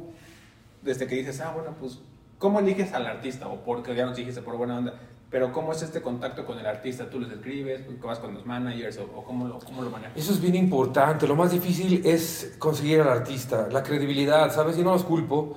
[0.82, 2.00] desde que dices, ah, bueno, pues,
[2.40, 3.48] ¿cómo eliges al artista?
[3.48, 4.96] O porque ya nos dijiste por buena onda.
[5.34, 7.10] Pero ¿cómo es este contacto con el artista?
[7.10, 7.82] ¿Tú les escribes?
[8.00, 9.00] ¿Cómo vas con los managers?
[9.00, 10.16] ¿O, o cómo, lo, cómo lo manejas?
[10.16, 11.28] Eso es bien importante.
[11.28, 14.78] Lo más difícil es conseguir al artista, la credibilidad, ¿sabes?
[14.78, 15.56] Y no los culpo.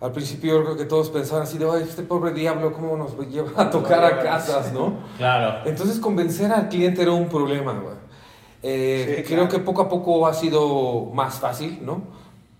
[0.00, 3.16] Al principio yo creo que todos pensaban así de, ay, este pobre diablo, ¿cómo nos
[3.28, 4.94] lleva a tocar a casas, no?
[5.18, 5.68] Claro.
[5.68, 7.94] Entonces convencer al cliente era un problema, güey.
[8.62, 9.52] Eh, Sí, Creo claro.
[9.52, 12.02] que poco a poco ha sido más fácil, ¿no?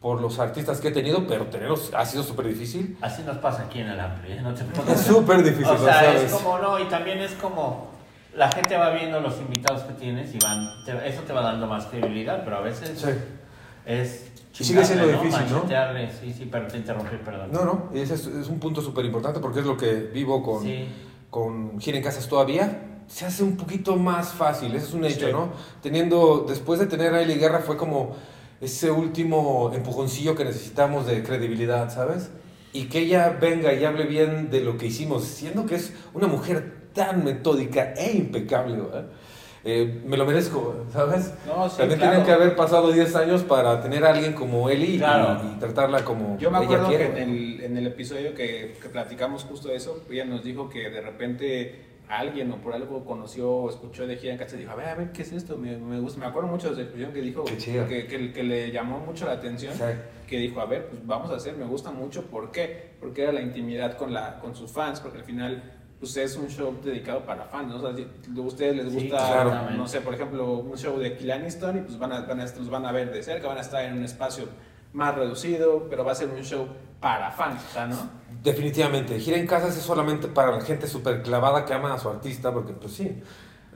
[0.03, 2.99] Por los artistas que he tenido, pero tenerlos ha sido súper difícil.
[3.01, 4.41] Así nos pasa aquí en el Ampli, ¿eh?
[4.43, 6.23] No te Es súper difícil, O sea, sabes.
[6.25, 7.87] es como, no, y también es como,
[8.35, 11.69] la gente va viendo los invitados que tienes y van, te- eso te va dando
[11.69, 13.09] más credibilidad, pero a veces Sí.
[13.87, 14.29] es...
[14.59, 16.11] Y sigue siendo chingarle, difícil, ¿no?
[16.21, 17.51] Sí, sí, pero te interrumpí, perdón.
[17.53, 20.63] No, no, ese es, es un punto súper importante porque es lo que vivo con,
[20.63, 20.89] Sí.
[21.31, 22.89] con Gira en Casas todavía.
[23.07, 25.33] Se hace un poquito más fácil, ese es un hecho, Sí.
[25.33, 25.51] ¿no?
[25.81, 28.15] Teniendo, después de tener a Eli Guerra fue como
[28.63, 32.31] ese último empujoncillo que necesitamos de credibilidad, ¿sabes?
[32.73, 36.27] Y que ella venga y hable bien de lo que hicimos, siendo que es una
[36.29, 39.07] mujer tan metódica e impecable, ¿verdad?
[39.65, 41.33] Eh, me lo merezco, ¿sabes?
[41.47, 42.13] No, sí, También claro.
[42.15, 45.41] tienen que haber pasado 10 años para tener a alguien como Eli y- Claro.
[45.55, 47.13] y, tratarla como Yo me ella acuerdo quiere.
[47.13, 50.89] que en el, en el episodio que, que platicamos justo eso, ella nos dijo que
[50.91, 54.73] de repente alguien o por algo conoció o escuchó de Gira en Casa y dijo,
[54.73, 55.57] a ver, a ver, ¿qué es esto?
[55.57, 56.21] Me, me gusta.
[56.21, 59.33] Me acuerdo mucho de su expresión que dijo, que, que, que le llamó mucho la
[59.33, 59.83] atención, Sí.
[60.27, 62.27] que dijo, a ver, pues vamos a hacer, me gusta mucho.
[62.27, 62.93] ¿Por qué?
[63.01, 65.63] Porque era la intimidad con, la, con sus fans, porque al final
[65.99, 67.77] pues es un show dedicado para fans, ¿no?
[67.77, 69.71] O sea, si a ustedes les Sí, gusta, claro.
[69.71, 72.45] no sé, por ejemplo, un show de Kill Aniston y pues van a, van a,
[72.45, 74.47] los van a ver de cerca, van a estar en un espacio
[74.93, 76.67] más reducido, pero va a ser un show
[77.03, 77.61] para fans,
[77.91, 77.97] ¿no?
[78.43, 82.09] Definitivamente, gira en casas es solamente para la gente súper clavada que ama a su
[82.09, 83.23] artista, porque pues sí,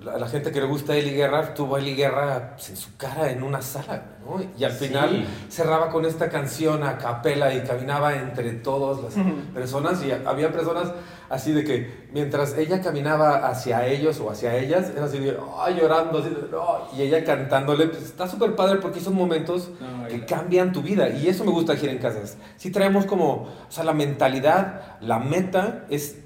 [0.01, 2.77] la, la gente que le gusta a Eli Guerra tuvo a Eli Guerra pues, en
[2.77, 4.41] su cara en una sala, ¿no?
[4.59, 4.87] Y al Sí.
[4.87, 10.51] final cerraba con esta canción a capela y caminaba entre todas las personas y había
[10.53, 10.89] personas
[11.29, 15.77] así de que mientras ella caminaba hacia ellos o hacia ellas, era así de, ay,
[15.81, 20.07] llorando, así de, "Ay", y ella cantándole, pues está súper padre porque son momentos No,
[20.09, 22.37] que cambian tu vida y eso me gusta Gira en Casas.
[22.57, 26.17] Si traemos como, o sea, la mentalidad, la meta es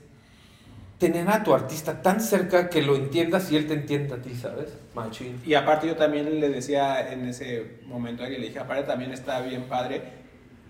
[0.99, 4.35] tener a tu artista tan cerca que lo entiendas y él te entienda a ti,
[4.35, 4.69] ¿sabes?
[4.95, 5.41] Machín.
[5.47, 9.11] Y aparte yo también le decía en ese momento a alguien, le dije, aparte también
[9.13, 10.03] está bien padre,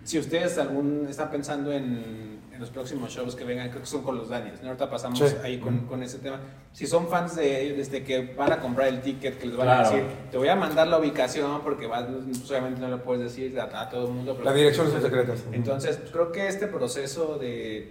[0.05, 4.03] si ustedes algún están pensando en, en los próximos shows que vengan, creo que son
[4.03, 4.69] con los Daniels, ¿no?
[4.69, 5.25] ahorita pasamos Sí.
[5.43, 6.39] ahí con, con ese tema.
[6.73, 9.67] Si son fans de ellos, desde que van a comprar el ticket, que les van
[9.67, 9.89] Claro.
[9.89, 12.05] a decir, te voy a mandar la ubicación porque vas,
[12.49, 14.35] obviamente no lo puedes decir a, a todo el mundo.
[14.35, 15.43] pero- Las direcciones son secretas.
[15.53, 17.91] Entonces, pues, creo que este proceso de...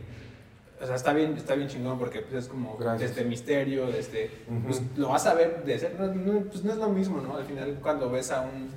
[0.82, 3.10] O sea, está bien, está bien chingón porque pues, es como Gracias.
[3.10, 4.62] este misterio, este, Ujú.
[4.68, 7.36] pues, lo vas a ver de ser, no, no, pues no es lo mismo, ¿no?
[7.36, 8.70] Al final cuando ves a un...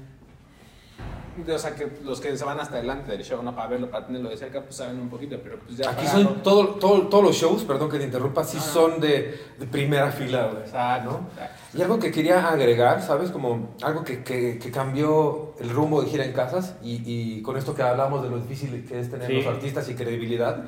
[1.54, 3.54] O sea, que los que se van hasta adelante del show, ¿no?
[3.54, 5.90] Para verlo, para tenerlo de cerca, pues saben un poquito, pero pues ya...
[5.90, 8.64] Aquí son todo, todo- todos los shows, perdón que te interrumpa, sí Ah.
[8.64, 10.62] son de, de primera fila, güey.
[10.64, 11.28] Exacto, ¿no?
[11.32, 11.78] exacto.
[11.78, 13.30] Y algo que quería agregar, ¿sabes?
[13.30, 17.56] Como algo que, que- que cambió el rumbo de gira en casas y, y con
[17.56, 19.32] esto que hablamos de lo difícil que es tener Sí.
[19.34, 20.64] los artistas y credibilidad,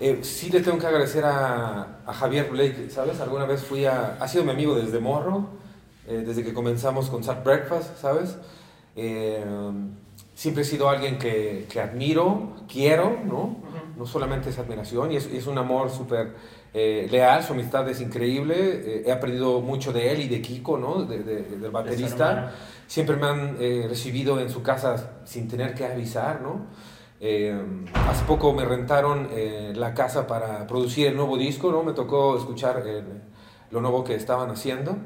[0.00, 3.20] eh, sí le tengo que agradecer a, a Javier Blake, ¿sabes?
[3.20, 4.16] Alguna vez fui a...
[4.18, 5.48] Ha sido mi amigo desde morro,
[6.08, 8.36] eh, desde que comenzamos con Sat Breakfast, ¿sabes?
[8.96, 9.44] Eh,
[10.34, 13.56] siempre he sido alguien que, que admiro, quiero, ¿no?
[13.96, 16.34] No solamente es admiración, y es, es un amor súper
[16.74, 20.78] eh, leal, su amistad es increíble, eh, he aprendido mucho de él y de Kiko,
[20.78, 21.04] ¿no?
[21.04, 22.52] De- de- del baterista.
[22.86, 26.66] Siempre me han eh, recibido en su casa sin tener que avisar, ¿no?
[27.20, 27.54] Eh,
[28.08, 31.82] hace poco me rentaron eh, la casa para producir el nuevo disco, ¿no?
[31.84, 32.82] Me tocó escuchar
[33.70, 34.96] lo nuevo que estaban haciendo.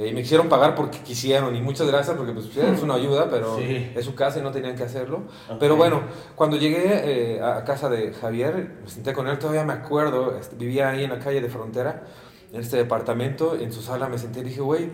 [0.00, 3.28] Eh, y me quisieron pagar porque quisieron, y muchas gracias porque pues, es una ayuda,
[3.30, 3.92] pero Sí.
[3.94, 5.24] es su casa y no tenían que hacerlo.
[5.50, 5.58] Ok.
[5.60, 6.00] Pero bueno,
[6.34, 10.56] cuando llegué eh, a casa de Javier, me senté con él, todavía me acuerdo, este,
[10.56, 12.04] vivía ahí en la calle de Frontera,
[12.50, 14.88] en este departamento, en su sala me senté y dije, güey,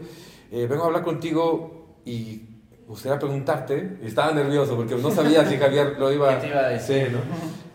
[0.50, 2.42] eh, vengo a hablar contigo y
[2.82, 6.48] me gustaría preguntarte, y estaba nervioso porque no sabía si Javier lo iba, ¿Qué te
[6.48, 7.06] iba a decir?
[7.06, 7.18] Sí, ¿no?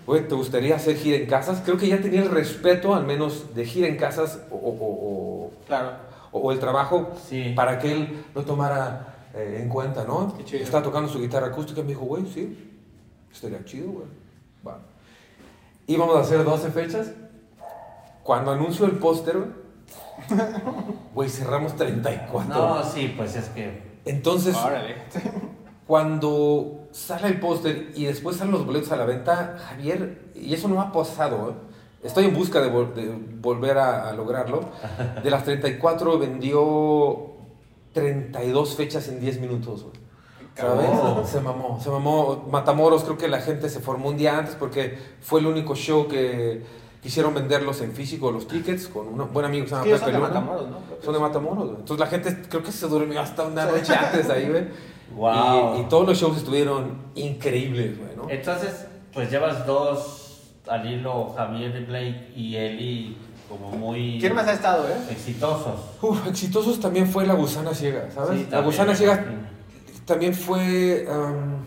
[0.06, 1.62] Güey, ¿te gustaría hacer gira en casas?
[1.64, 5.52] Creo que ya tenía el respeto, al menos, de gira en casas o, o- o-
[5.68, 6.11] Claro.
[6.32, 7.54] O- el trabajo Sí.
[7.56, 10.36] para que él lo tomara eh, en cuenta, ¿no?
[10.52, 12.78] Estaba tocando su guitarra acústica y me dijo, güey, sí,
[13.32, 14.08] estaría chido, güey.
[14.68, 14.80] Va.
[15.88, 17.12] Íbamos a hacer 12 fechas.
[18.24, 19.50] Cuando anunció el póster, güey,
[21.16, 22.54] Güey, cerramos 34.
[22.54, 23.82] No, sí, pues es que.
[24.06, 24.96] Entonces, Órale.
[25.88, 30.68] cuando sale el póster y después salen los boletos a la venta, Javier, y eso
[30.68, 31.54] no ha pasado, ¿eh?
[32.04, 34.62] Estoy en busca de, vol- de volver a, a lograrlo.
[35.24, 37.32] De las 34 vendió
[37.94, 39.96] 32 fechas en 10 minutos, güey.
[40.56, 40.90] ¿Sabes?
[40.92, 41.24] Oh.
[41.26, 42.48] Se mamó, se mamó.
[42.52, 46.08] Matamoros, creo que la gente se formó un día antes porque fue el único show
[46.08, 46.62] que
[47.02, 50.04] quisieron venderlos en físico, los tickets, con un buen amigo que se llama Sí, Pepe
[50.04, 50.28] son de Luna.
[50.30, 50.78] Matamoros, ¿no?
[51.02, 51.20] Son de.
[51.20, 51.80] Matamoros, güey.
[51.80, 54.66] Entonces la gente creo que se durmió hasta una noche antes ahí, güey.
[55.14, 55.76] Wow.
[55.78, 58.30] Y, y todos los shows estuvieron increíbles, güey, ¿no?
[58.30, 60.21] Entonces, pues llevas dos
[60.68, 63.18] al hilo, Javier Blake y Eli,
[63.50, 65.12] como muy ¿Quién más ha estado, eh?
[65.12, 65.80] exitosos.
[66.02, 68.40] Uf, exitosos también fue La Gusana Ciega, ¿sabes?
[68.42, 68.62] Sí, la.
[68.62, 69.26] Gusana Ciega
[70.06, 71.66] también fue um,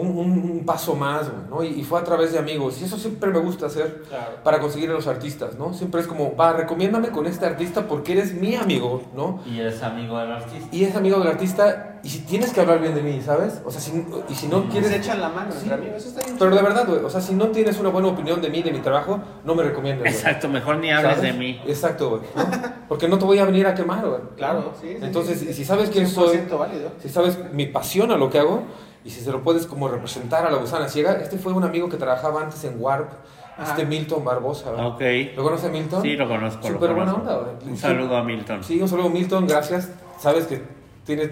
[0.00, 1.62] un, un- un paso más, güey, ¿no?
[1.64, 2.80] Y, y fue a través de amigos.
[2.80, 4.32] Y eso siempre me gusta hacer Claro.
[4.44, 5.72] para conseguir a los artistas, ¿no?
[5.74, 9.40] Siempre es como, va, recomiéndame con este artista porque eres mi amigo, ¿no?
[9.46, 10.68] Y eres amigo del artista.
[10.70, 13.60] Y es amigo del artista y si tienes que hablar bien de mí, ¿sabes?
[13.64, 14.90] O sea, si, y si no Y quieres...
[14.90, 15.58] se echan la mano Sí.
[15.62, 15.96] entre amigos.
[15.96, 18.40] Eso está bien Pero de verdad, güey, o sea, si no tienes una buena opinión
[18.40, 20.12] de mí, de mi trabajo, no me recomiendes, güey.
[20.14, 21.32] Exacto, mejor ni hables ¿Sabes?
[21.32, 21.60] de mí.
[21.66, 22.22] Exacto, güey.
[22.36, 22.44] ¿no?
[22.88, 24.20] Porque no te voy a venir a quemar, güey.
[24.36, 24.88] Claro, sí.
[24.90, 25.54] sí, Entonces, sí, sí.
[25.54, 26.90] si sabes quién soy, 100% válido.
[27.02, 28.62] si sabes mi pasión a lo que hago,
[29.06, 31.88] y si se lo puedes como representar a la gusana ciega, este fue un amigo
[31.88, 33.08] que trabajaba antes en Warp,
[33.56, 33.70] Ajá.
[33.70, 34.72] este Milton Barbosa.
[34.72, 35.00] Ok.
[35.36, 36.02] ¿Lo conoce Milton?
[36.02, 36.66] Sí, lo conozco.
[36.66, 37.70] Súper buena onda, güey.
[37.70, 38.64] Un saludo a Milton.
[38.64, 39.92] Sí, un saludo Milton, gracias.
[40.18, 40.60] Sabes que
[41.04, 41.30] tienes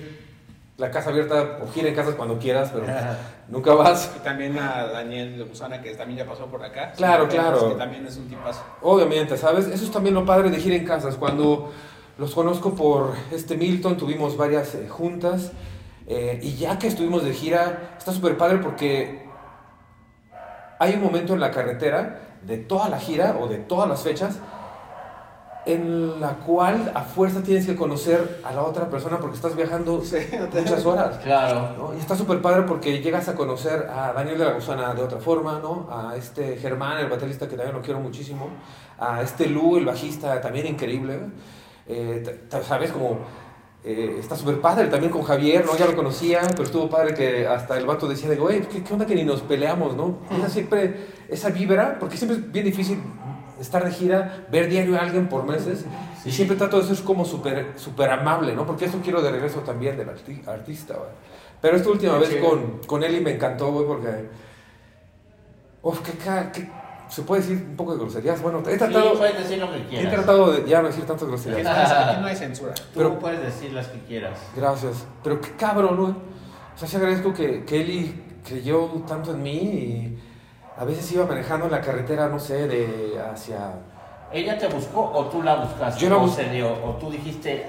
[0.76, 2.86] la casa abierta o gira en casas cuando quieras, pero
[3.48, 4.12] nunca vas.
[4.16, 6.92] Y también a Daniel de Gusana, que también ya pasó por acá.
[6.92, 7.70] Claro, claro.
[7.70, 8.62] Que también es un tipazo.
[8.82, 9.66] Obviamente, ¿sabes?
[9.66, 11.16] Eso es también lo padre de gira en casas.
[11.16, 11.72] Cuando
[12.18, 15.50] los conozco por este Milton, tuvimos varias eh, juntas.
[16.06, 19.26] Eh, y ya que estuvimos de gira, está súper padre porque
[20.78, 24.38] hay un momento en la carretera de toda la gira o de todas las fechas
[25.66, 30.02] en la cual a fuerza tienes que conocer a la otra persona porque estás viajando
[30.04, 30.18] Sí,
[30.52, 31.18] muchas horas.
[31.18, 31.70] Claro.
[31.78, 31.94] ¿no?
[31.94, 35.18] Y está súper padre porque llegas a conocer a Daniel de la Gusana de otra
[35.18, 35.88] forma, ¿no?
[35.90, 38.48] A este Germán, el baterista que también lo quiero muchísimo.
[38.98, 41.18] A este Lu, el bajista, también increíble.
[41.86, 42.92] Eh, ¿Sabes?
[42.92, 43.20] Como
[43.84, 45.76] eh, está súper padre también con Javier, ¿no?
[45.76, 48.92] Ya lo conocía, pero estuvo padre que hasta el vato decía, de, güey, ¿qué, ¿qué
[48.92, 50.18] onda que ni nos peleamos, no?
[50.30, 52.98] Era siempre esa vibra, porque siempre es bien difícil
[53.60, 55.84] estar de gira, ver diario a alguien por meses,
[56.24, 58.66] y siempre trato de ser como súper súper amable, ¿no?
[58.66, 60.94] Porque eso quiero de regreso también del arti- artista.
[61.60, 62.48] Pero esta última vez chido.
[62.48, 64.08] con, con Eli me encantó, güey, porque...
[65.82, 66.12] Uf, qué,
[66.52, 66.70] qué-
[67.08, 68.40] Se puede decir un poco de groserías.
[68.42, 70.12] Bueno, he Sí, tratado, puedes decir lo que he quieras.
[70.14, 71.66] tratado de ya no decir tantas groserías.
[71.66, 72.74] aquí no hay censura.
[72.74, 74.38] Tú pero- puedes decir las que quieras.
[74.56, 75.06] Gracias.
[75.22, 76.10] Pero qué cabrón, güey.
[76.12, 80.18] O sea, sí agradezco que, que Eli creyó tanto en mí y
[80.76, 83.74] a veces iba manejando en la carretera, no sé, de hacia...
[84.32, 86.00] ¿Ella te buscó o tú la buscaste?
[86.00, 86.66] Yo la ¿O bus- se dio?
[86.84, 87.64] ¿O tú dijiste,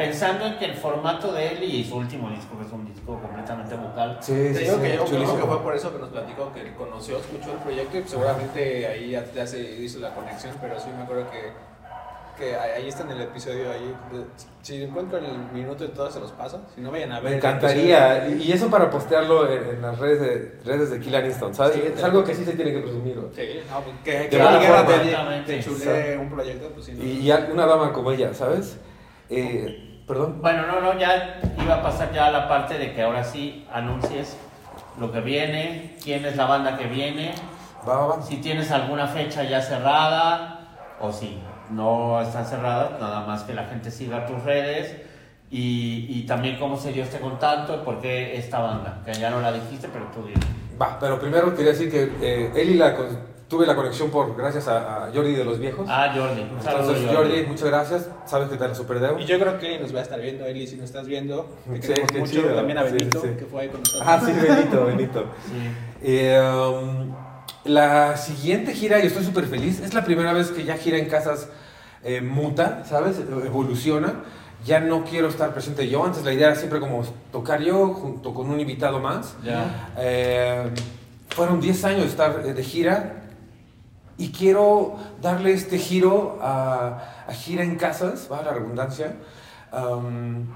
[0.00, 3.20] pensando en que el formato de él y su último disco, que es un disco
[3.20, 5.98] completamente vocal, Sí, Te sí, digo sí, que yo creo que fue por eso que
[5.98, 10.54] nos platicó, que conoció, escuchó el proyecto y seguramente ahí ya, se hizo la conexión,
[10.60, 11.52] pero sí me acuerdo que,
[12.38, 13.94] que ahí está en el episodio, ahí,
[14.62, 17.32] si encuentro el minuto y todo se los paso, si no vayan a ver.
[17.32, 18.28] Me encantaría.
[18.28, 21.74] Y eso para postearlo en, en las redes de, redes de Kill Aniston, ¿sabes?
[21.74, 23.20] Sí, es algo que sí se tiene que presumir.
[23.20, 23.32] güey.
[23.34, 26.92] Sí, no, pues, que, que alguien te, te chule un proyecto, pues sí.
[26.92, 27.04] no.
[27.04, 28.78] Y, y una dama como ella, ¿sabes?
[29.28, 30.38] Eh, Perdón.
[30.42, 33.64] Bueno, no, no, ya iba a pasar ya a la parte de que ahora sí
[33.72, 34.36] anuncies
[34.98, 37.32] lo que viene, quién es la banda que viene,
[37.88, 38.22] Va, va, va.
[38.22, 41.38] si tienes alguna fecha ya cerrada o si
[41.70, 44.96] no están cerradas, nada más que la gente siga tus redes
[45.48, 49.30] y, y también cómo se dio este contacto y por qué esta banda, que ya
[49.30, 50.40] no la dijiste, pero tú dime.
[50.82, 52.96] Va, pero primero quería decir que eh, Eli la
[53.50, 55.84] tuve la conexión por gracias a, a Jordi de los Viejos.
[55.90, 58.08] Ah, Jordi, Entonces, Jordi, muchas gracias.
[58.24, 59.18] Sabes que te la superdebo.
[59.18, 61.46] Y yo creo que nos va a estar viendo, Eli, si nos estás viendo.
[61.68, 62.32] Te Sí, queremos qué mucho.
[62.32, 62.54] chido.
[62.54, 63.28] También a Sí, Benito, sí.
[63.38, 64.04] que fue ahí con nosotros.
[64.06, 65.24] Ah, sí, Benito, Benito.
[65.46, 65.70] Sí.
[66.02, 67.12] Eh, um,
[67.64, 71.06] la siguiente gira, y estoy súper feliz, es la primera vez que ya gira en
[71.08, 71.48] casas
[72.04, 73.18] eh, muta, ¿sabes?
[73.18, 74.14] Evoluciona.
[74.64, 76.04] Ya no quiero estar presente yo.
[76.04, 79.34] Antes la idea era siempre como tocar yo junto con un invitado más.
[79.42, 79.90] Ya.
[79.98, 80.70] Eh,
[81.30, 83.19] fueron 10 años de estar de gira
[84.20, 89.16] y quiero darle este giro a, a gira en casas, va la redundancia,
[89.72, 90.46] um,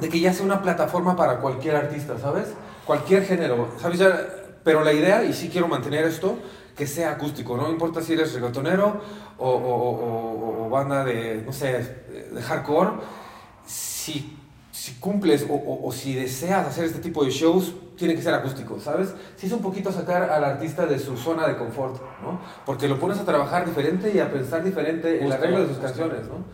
[0.00, 2.48] de que ya sea una plataforma para cualquier artista, ¿sabes?
[2.84, 3.98] Cualquier género, ¿sabes?
[3.98, 4.18] Ya,
[4.64, 6.38] pero la idea, y sí quiero mantener esto,
[6.76, 9.00] que sea acústico, no importa si eres reggaetonero
[9.38, 12.90] o, o- o- o- banda de, no sé, de hardcore,
[13.66, 14.37] si,
[14.78, 18.32] si cumples o, o- o si deseas hacer este tipo de shows, tiene que ser
[18.32, 19.12] acústico, ¿sabes?
[19.36, 22.40] Sí es un poquito sacar al artista de su zona de confort, ¿no?
[22.64, 25.66] Porque lo pones a trabajar diferente y a pensar diferente en la Justo, regla de
[25.66, 25.86] sus justo.
[25.88, 26.44] canciones, ¿no?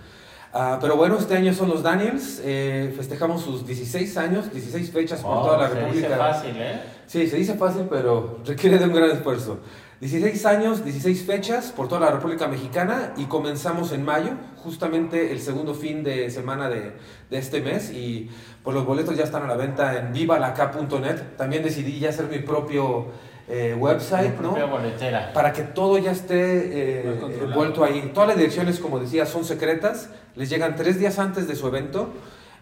[0.56, 5.20] Ah, pero bueno, este año son los Daniels, eh, festejamos sus 16 años, 16 fechas
[5.20, 6.06] por Oh, toda la se República.
[6.08, 6.80] dice fácil, ¿eh?
[7.06, 9.58] Sí, se dice fácil, pero requiere de un gran esfuerzo.
[10.00, 15.40] 16 años, 16 fechas por toda la República Mexicana y comenzamos en mayo, justamente el
[15.40, 16.92] segundo fin de semana de,
[17.30, 18.30] de este mes y
[18.62, 21.36] pues los boletos ya están a la venta en vivalaca.net.
[21.36, 23.06] También decidí ya hacer mi propio
[23.46, 24.54] eh, website, ¿no?
[24.68, 25.32] boletera.
[25.32, 28.10] Para que todo ya esté eh, envuelto ahí.
[28.14, 30.08] Todas las direcciones, como decía, son secretas.
[30.34, 32.08] Les llegan tres días antes de su evento.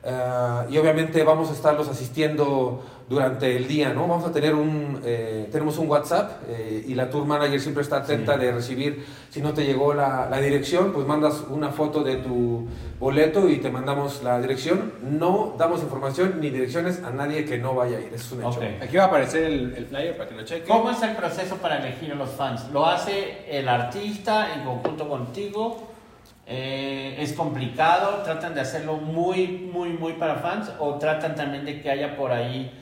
[0.05, 4.07] ah, y obviamente vamos a estarlos asistiendo durante el día, ¿no?
[4.09, 7.99] Vamos a tener un, eh, tenemos un WhatsApp eh, y la tour manager siempre está
[7.99, 8.41] atenta Sí.
[8.41, 12.67] de recibir, si no te llegó la, la dirección, pues mandas una foto de tu
[12.99, 14.93] boleto y te mandamos la dirección.
[15.03, 18.49] No damos información ni direcciones a nadie que no vaya a ir, es un hecho.
[18.51, 18.63] Ok.
[18.83, 20.67] Aquí va a aparecer el, el flyer para que lo chequen.
[20.69, 22.69] ¿Cómo es el proceso para elegir a los fans?
[22.73, 25.89] ¿Lo hace el artista en conjunto contigo?
[26.47, 28.23] Eh, ¿Es complicado?
[28.25, 30.71] ¿Tratan de hacerlo muy, muy, muy para fans?
[30.81, 32.79] ¿O tratan también de que haya por ahí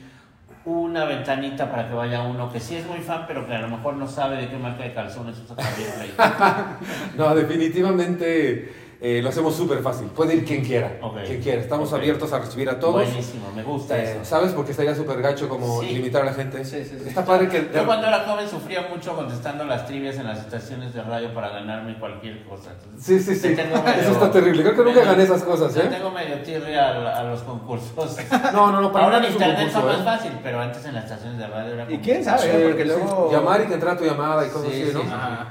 [0.65, 3.67] una ventanita para que vaya uno que sí es muy fan, pero que a lo
[3.67, 6.13] mejor no sabe de qué marca de calzones usa Rey?
[7.17, 10.05] No, definitivamente eh, lo hacemos súper fácil.
[10.07, 10.99] Puede ir quien quiera.
[11.25, 11.59] Quien quiera.
[11.59, 12.93] Estamos abiertos a recibir a todos.
[12.93, 14.25] Buenísimo, me gusta Eh, eso.
[14.25, 14.51] ¿Sabes?
[14.51, 15.87] Porque estaría súper gacho como Sí.
[15.89, 16.63] limitar a la gente.
[16.63, 17.09] Sí, sí, sí.
[17.09, 17.67] Está padre que...
[17.73, 21.49] Yo cuando era joven sufría mucho contestando las trivias en las estaciones de radio para
[21.49, 22.73] ganarme cualquier cosa.
[22.79, 23.47] Entonces, Sí, sí, sí.
[23.55, 24.61] medio- Eso está terrible.
[24.61, 25.87] Creo que nunca gané esas cosas, ¿eh?
[25.89, 28.17] tengo medio tirria a, a los concursos.
[28.53, 28.91] No, no, no.
[28.91, 30.03] Para Ahora en internet concurso, fue más ¿eh?
[30.03, 32.41] fácil, pero antes en las estaciones de radio era ¿Y como- quién sabe?
[32.41, 35.01] Sí, Porque luego- Llamar y que entrara tu llamada y cosas Sí, así, sí, ¿no?
[35.01, 35.07] sí.
[35.11, 35.47] Ajá.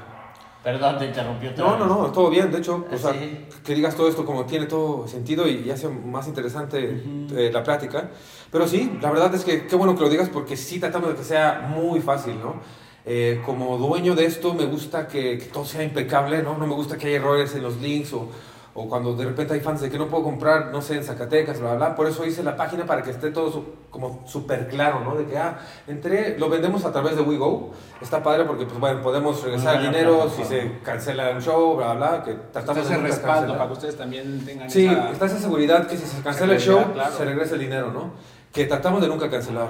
[0.63, 1.79] Perdón, te interrumpí otra No, vez.
[1.79, 2.51] no, no, todo bien.
[2.51, 3.45] De hecho, o sea, Sí.
[3.65, 7.01] que digas todo esto como tiene todo sentido y, y hace más interesante
[7.35, 8.11] eh, la plática.
[8.51, 11.15] Pero sí, la verdad es que qué bueno que lo digas porque sí tratamos de
[11.15, 12.55] que sea muy fácil, ¿no?
[13.03, 16.55] Eh, como dueño de esto me gusta que, que todo sea impecable, ¿no?
[16.59, 18.29] No me gusta que haya errores en los links o,
[18.73, 21.59] o cuando de repente hay fans de que no puedo comprar, no sé, en Zacatecas,
[21.59, 21.95] bla, bla, bla.
[21.95, 25.15] Por eso hice la página para que esté todo su- como súper claro, ¿no?
[25.15, 27.71] De que, ah, entré, lo vendemos a través de WeGo.
[28.01, 31.75] Está padre porque, pues bueno, podemos regresar el Una dinero si se cancela un show,
[31.75, 35.11] bla, bla, bla, que tratamos de respaldo para que ustedes también tengan Sí, esa...
[35.11, 37.13] está esa seguridad que si se cancela el show, claro.
[37.15, 38.11] se regresa el dinero, ¿no?
[38.53, 39.67] Que tratamos de nunca cancelar.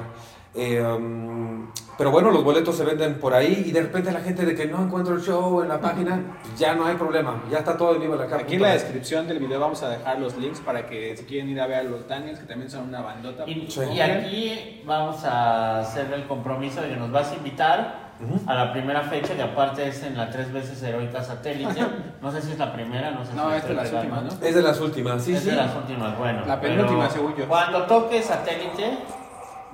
[0.54, 4.44] Eh, um, pero bueno, los boletos se venden por ahí y de repente la gente
[4.46, 6.20] de que no encuentro el show en la página,
[6.58, 8.42] ya no hay problema, ya está todo en vivo en la capa.
[8.42, 11.50] Aquí en la descripción del video vamos a dejar los links para que si quieren
[11.50, 13.44] ir a ver a los Daniels, que también son una bandota.
[13.48, 13.82] Y, Sí.
[13.94, 18.12] y aquí vamos a hacer el compromiso de que nos vas a invitar
[18.46, 21.82] a la primera fecha, que aparte es en la tres veces heroica satélite.
[22.22, 24.04] No sé si es la primera, no sé si No, la esta es estoy las
[24.04, 24.48] últimas, ¿no?
[24.48, 25.50] Es de las últimas, sí, es sí.
[25.50, 26.46] de las últimas, bueno.
[26.46, 27.48] La penúltima, según yo.
[27.48, 29.00] Cuando toque satélite,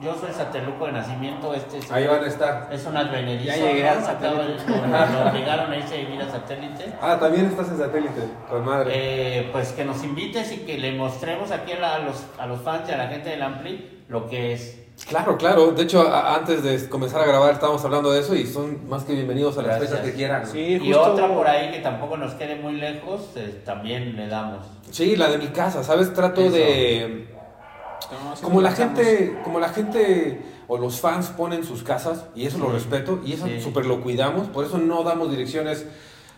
[0.02, 2.70] yo soy sateluco de nacimiento, este es, Ahí van a estar.
[2.72, 3.46] es un advenedizo.
[3.46, 4.08] Ya llegué al ¿no?
[4.08, 5.14] Acabo de- satélite.
[5.24, 6.94] Lo obligaron a irse a vivir a satélite.
[7.02, 8.92] Ah, también estás en satélite, con madre.
[8.94, 12.46] Eh, pues que nos invites y que le mostremos aquí a, la- a los, a
[12.46, 14.84] los fans y a la gente del Ampli lo que es.
[15.10, 15.72] Claro, claro.
[15.72, 19.04] De hecho, a- antes de comenzar a grabar estábamos hablando de eso y son más
[19.04, 19.90] que bienvenidos a las Gracias.
[19.92, 20.46] fechas que quieran.
[20.48, 24.28] Sí, Y justo- otra por ahí que tampoco nos quede muy lejos, eh, también le
[24.28, 24.66] damos.
[24.92, 26.14] Sí, la de mi casa, ¿sabes?
[26.14, 26.52] Trato Eso.
[26.56, 27.36] de...
[28.10, 32.58] Sí Como la gente, como la gente o los fans ponen sus casas y eso
[32.58, 32.74] lo Sí.
[32.74, 33.60] respeto y eso Sí.
[33.62, 35.86] súper lo cuidamos, por eso no damos direcciones,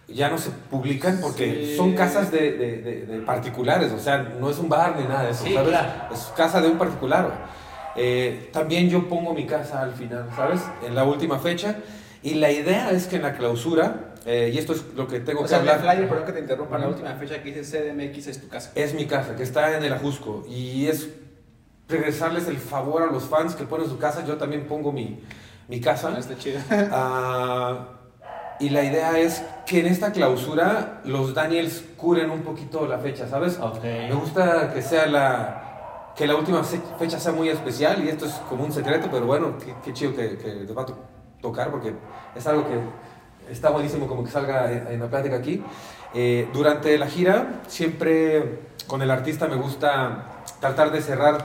[0.08, 1.78] ya no se publican porque Sí.
[1.78, 5.24] son casas de, de- de- de particulares, o sea, no es un bar ni nada
[5.26, 5.70] de eso, Sí, ¿sabes?
[5.70, 6.14] claro.
[6.14, 7.48] Es casa de un particular.
[7.96, 10.62] Eh, también yo pongo mi casa al final, ¿sabes?
[10.86, 11.76] En la última fecha
[12.24, 15.42] y la idea es que en la clausura, eh, y esto es lo que tengo
[15.42, 15.82] O que sea, hablar.
[15.82, 18.72] flyer, perdón que te interrumpa, la última fecha que dice CDMX es tu casa.
[18.76, 20.46] Es mi casa, que está en el Ajusco.
[20.50, 21.10] Y es
[21.90, 24.24] regresarles el favor a los fans que ponen su casa.
[24.26, 25.22] Yo también pongo mi,
[25.68, 26.12] mi casa.
[26.16, 26.60] Ah, Está chido.
[26.92, 27.88] Ah,
[28.60, 33.28] y la idea es que en esta clausura los Daniels curen un poquito la fecha,
[33.28, 33.58] ¿sabes?
[33.60, 33.84] Ok.
[33.84, 35.66] Me gusta que sea la
[36.16, 39.58] que la última fecha sea muy especial y esto es como un secreto, pero bueno,
[39.58, 40.98] qué, qué chido que, que les va a to-
[41.42, 41.94] tocar porque
[42.36, 42.78] es algo que
[43.50, 45.64] está buenísimo como que salga en, en la plática aquí.
[46.14, 50.26] Eh, durante la gira siempre con el artista me gusta
[50.60, 51.38] tratar de cerrar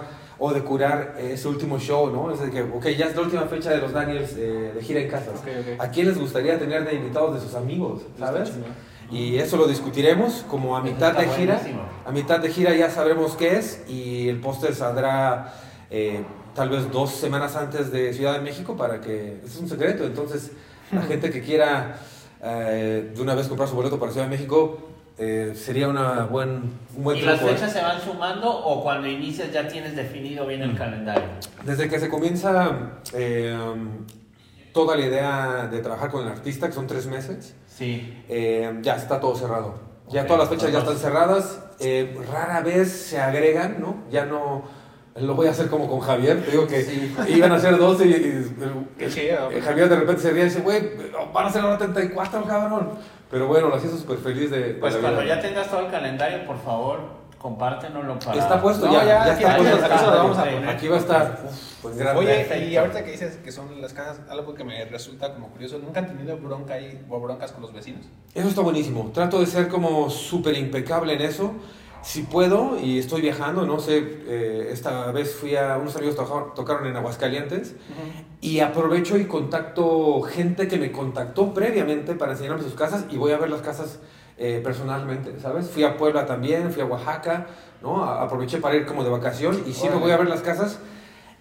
[0.47, 2.31] o de curar ese último show, ¿no?
[2.31, 5.01] Es de que, ok, ya es la última fecha de los Daniels eh, de gira
[5.01, 5.41] en casas.
[5.41, 5.81] Ok, ok.
[5.81, 8.53] ¿A quién les gustaría tener de invitados de sus amigos, sabes?
[9.11, 11.59] Y eso lo discutiremos como a mitad de gira.
[12.05, 15.55] A mitad de gira ya sabremos qué es y el póster saldrá
[15.91, 16.23] eh,
[16.55, 19.41] tal vez dos semanas antes de Ciudad de México para que...
[19.47, 20.53] Es un secreto, entonces
[20.93, 21.97] la gente que quiera
[22.43, 24.79] eh, de una vez comprar su boleto para Ciudad de México,
[25.19, 26.51] eh, sería una buen,
[26.97, 27.47] un buen ¿Y las ¿eh?
[27.47, 31.25] fechas se van sumando o cuando inicias ya tienes definido bien el calendario?
[31.65, 33.57] Desde que se comienza eh,
[34.73, 38.23] toda la idea de trabajar con el artista, que son tres meses, Sí.
[38.29, 39.75] eh, ya está todo cerrado.
[40.11, 41.61] Ya Ok, todas las fechas ya están cerradas.
[41.81, 44.05] eh, rara vez se agregan, ¿no?
[44.11, 44.63] Ya no.
[45.17, 46.45] Lo voy a hacer como con Javier.
[46.45, 47.13] Te digo que Sí.
[47.29, 48.15] iban a ser 12 y, y
[49.05, 49.51] el- chido.
[49.51, 50.91] el Javier de repente se ríe y dice, güey,
[51.33, 52.91] van a ser ahora 34, cabrón.
[53.35, 54.61] Pero bueno, lo hacía súper feliz de.
[54.61, 57.01] de Pues la cuando ya tengas todo el calendario, por favor,
[57.37, 58.39] compártenoslo para...
[58.41, 59.85] Está puesto No, ya, ya, ya, aquí- está aquí- puesto.
[59.87, 60.69] aquí se lo vamos a poner.
[60.69, 61.41] Aquí va a estar.
[61.45, 62.21] Uf, pues grande.
[62.21, 65.81] Oye, y ahorita que dices que son las casas, algo que me resulta como curioso,
[65.81, 68.07] ¿nunca han tenido bronca ahí o broncas con los vecinos?
[68.35, 69.11] Eso está buenísimo.
[69.13, 71.55] Trato de ser como súper impecable en eso.
[72.05, 76.55] Si puedo, y estoy viajando, no sé, eh, esta vez fui a unos amigos tocaron,
[76.55, 77.75] tocaron en Aguascalientes
[78.43, 83.33] y aprovecho y contacto gente que me contactó previamente para enseñarme sus casas y voy
[83.33, 84.01] a ver las casas
[84.37, 85.71] eh, personalmente, ¿sabes?
[85.71, 87.47] Fui a Puebla también, fui a Oaxaca,
[87.83, 88.05] ¿no?
[88.05, 90.81] Aproveché para ir como de vacación y siempre voy a ver las casas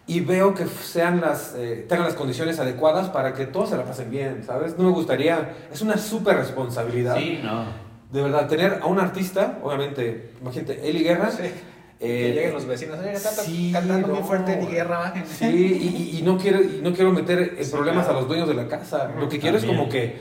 [0.05, 3.83] y veo que sean las, eh, tengan las condiciones adecuadas para que todos se la
[3.83, 4.77] pasen bien, ¿sabes?
[4.77, 7.17] No me gustaría, es una súper responsabilidad.
[7.17, 7.65] Sí, no.
[8.13, 11.31] De verdad, tener a un artista, obviamente, imagínate, Eli Guerra.
[11.31, 11.43] Sí.
[11.43, 11.51] eh,
[11.99, 15.25] que lleguen los vecinos, oye, está sí, cantando muy fuerte ni guerra, bajen.
[15.25, 18.17] Sí, y, y- y no quiero, y no quiero meter en Sí, problemas claro.
[18.17, 19.09] a los dueños de la casa.
[19.17, 20.17] Lo que quiero es como que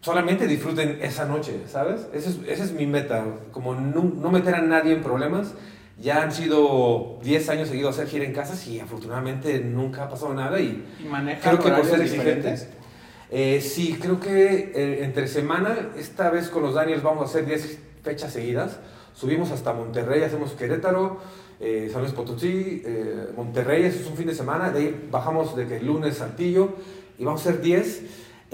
[0.00, 2.06] solamente disfruten esa noche, ¿sabes?
[2.12, 5.54] Esa es, esa es mi meta, como no, no meter a nadie en problemas.
[6.00, 10.34] Ya han sido 10 años seguidos hacer gira en casas y afortunadamente nunca ha pasado
[10.34, 12.62] nada y Y manejan creo que por ser diferentes.
[12.62, 12.83] exigentes.
[13.30, 17.46] Eh, sí, creo que eh, entre semana, esta vez con los Daniels vamos a hacer
[17.46, 18.78] 10 fechas seguidas.
[19.14, 21.18] Subimos hasta Monterrey, hacemos Querétaro,
[21.60, 24.70] eh, San Luis Potosí, eh, Monterrey, eso es un fin de semana.
[24.70, 26.70] De ahí bajamos de que el lunes Saltillo
[27.18, 28.02] y vamos a hacer 10.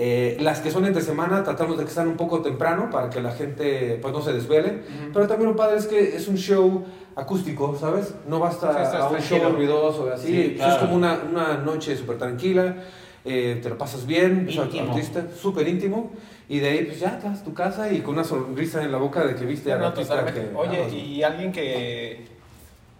[0.03, 3.21] Eh, las que son entre semana tratamos de que sean un poco temprano para que
[3.21, 4.83] la gente pues no se desvele.
[5.13, 6.85] Pero también lo padre es que es un show
[7.17, 8.15] acústico, ¿sabes?
[8.27, 9.41] No basta Sí, estás a un tranquilo.
[9.49, 10.27] show ruidoso así.
[10.29, 10.81] Sí, Es claro.
[10.81, 12.77] como una, una noche súper tranquila.
[13.25, 14.91] Eh, te lo pasas bien, o Íntimo.
[14.93, 16.11] artista súper íntimo,
[16.49, 18.91] y de ahí pues ya te vas a tu casa y con una sonrisa en
[18.93, 22.27] la boca de que viste al No, artista que Oye, y alguien que,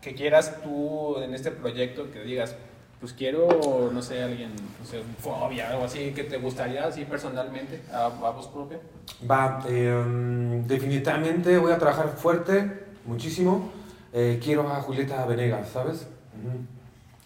[0.01, 2.55] que quieras tú en este proyecto que digas,
[3.01, 7.81] pues quiero, no sé, alguien, no sé, fobia, algo así, que te gustaría así personalmente,
[7.93, 8.79] a, a voz propia.
[9.29, 13.71] Va, eh, definitivamente voy a trabajar fuerte, muchísimo.
[14.13, 16.07] Eh, quiero a Julieta Venegas, ¿sabes?
[16.39, 16.59] Ujú.
[16.59, 16.80] Ella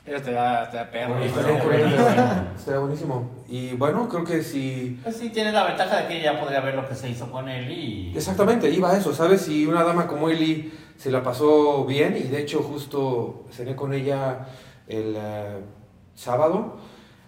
[0.05, 1.15] te da, te da perro.
[1.17, 1.25] Y ¿no?
[1.25, 3.31] estaría ella, estaría buenísimo.
[3.49, 5.01] Y bueno, creo que si...
[5.03, 7.49] Pues sí, tienes la ventaja de que ya podría ver lo que se hizo con
[7.49, 8.13] él y...
[8.15, 9.43] Exactamente, iba a eso, ¿sabes?
[9.43, 13.95] Si una dama como Eli se la pasó bien, y de hecho justo cené con
[13.95, 14.47] ella
[14.87, 15.61] el eh,
[16.15, 16.77] sábado,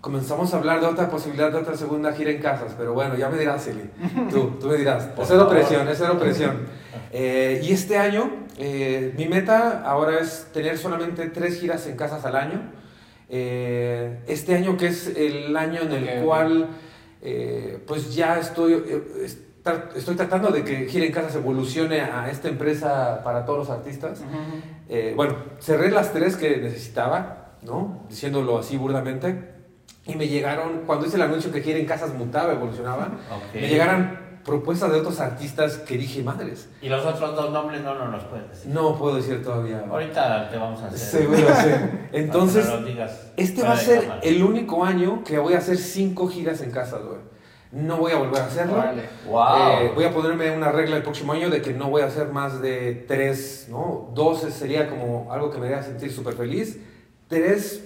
[0.02, 3.28] comenzamos a hablar de otra posibilidad de otra segunda gira en casas, pero bueno, ya
[3.28, 3.90] me dirás, Eli.
[4.30, 5.08] Tú, tú me dirás.
[5.18, 6.66] Es cero presión, es cero presión.
[7.12, 12.24] Eh, y este año, eh, mi meta ahora es tener solamente tres giras en casas
[12.24, 12.62] al año.
[13.28, 16.24] Eh, este año que es el año en el Ok, ok.
[16.24, 16.68] cual
[17.22, 19.26] eh, pues ya estoy, eh,
[19.96, 24.20] estoy tratando de que Gira en Casas evolucione a esta empresa para todos los artistas.
[24.20, 24.60] Ujú.
[24.88, 28.04] Eh, bueno, cerré las tres que necesitaba, ¿no?
[28.08, 29.56] Diciéndolo así burdamente.
[30.06, 33.54] Y me llegaron, cuando hice el anuncio que Gira en Casas mutaba, evolucionaba, Ok.
[33.54, 37.94] me llegaron propuestas de otros artistas que dije, madres, Y los otros dos nombres no,
[37.96, 38.72] no nos puedes decir.
[38.72, 39.84] no puedo decir todavía.
[39.90, 40.98] Ahorita te vamos a hacer.
[40.98, 41.70] Seguro, sí.
[42.12, 44.20] Entonces, no digas este va a ser cámara.
[44.22, 47.18] el único año que voy a hacer cinco giras en casas, güey.
[47.72, 48.74] No voy a volver a hacerlo.
[48.78, 49.02] Órale.
[49.28, 49.80] ¡Wow!
[49.82, 52.28] Eh, voy a ponerme una regla el próximo año de que no voy a hacer
[52.28, 54.10] más de tres, ¿no?
[54.14, 56.78] Dos sería como algo que me haría sentir súper feliz.
[57.28, 57.84] Tres,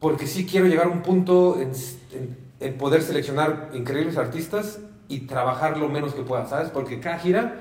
[0.00, 1.70] porque sí quiero llegar a un punto en,
[2.12, 4.78] en- en poder seleccionar increíbles artistas
[5.08, 6.70] y trabajar lo menos que pueda, ¿sabes?
[6.70, 7.56] Porque cada gira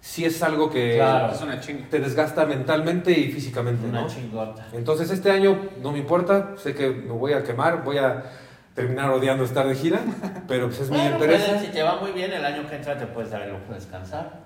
[0.00, 1.32] sí es algo que Claro.
[1.32, 4.06] Es una te desgasta mentalmente y físicamente, Una ¿no?
[4.08, 4.66] chingota.
[4.72, 8.22] Entonces este año no me importa, sé que me voy a quemar, voy a
[8.74, 10.00] terminar odiando estar de gira,
[10.48, 11.42] pero pues es mi Bueno, interés.
[11.44, 13.64] puedes, si te va muy bien, el año que entra te puedes dar el lujo
[13.68, 14.40] de descansar.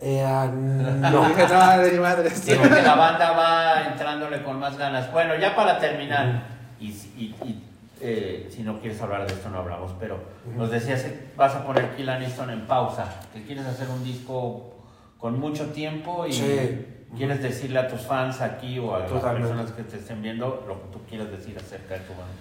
[0.00, 2.30] Eh, ah, No, madre, madre.
[2.30, 5.10] Sí, porque la banda va entrándole con más ganas.
[5.12, 6.42] Bueno, ya para terminar,
[6.80, 7.61] y, y- y,
[8.02, 10.18] eh, si no quieres hablar de esto, no hablamos, pero
[10.56, 14.74] nos decías que vas a poner Kill Aniston en pausa, que quieres hacer un disco
[15.18, 16.86] con mucho tiempo y Sí.
[17.16, 19.48] quieres decirle a tus fans aquí o a las Totalmente.
[19.48, 22.34] personas que te estén viendo lo que tú quieras decir acerca de tu banda.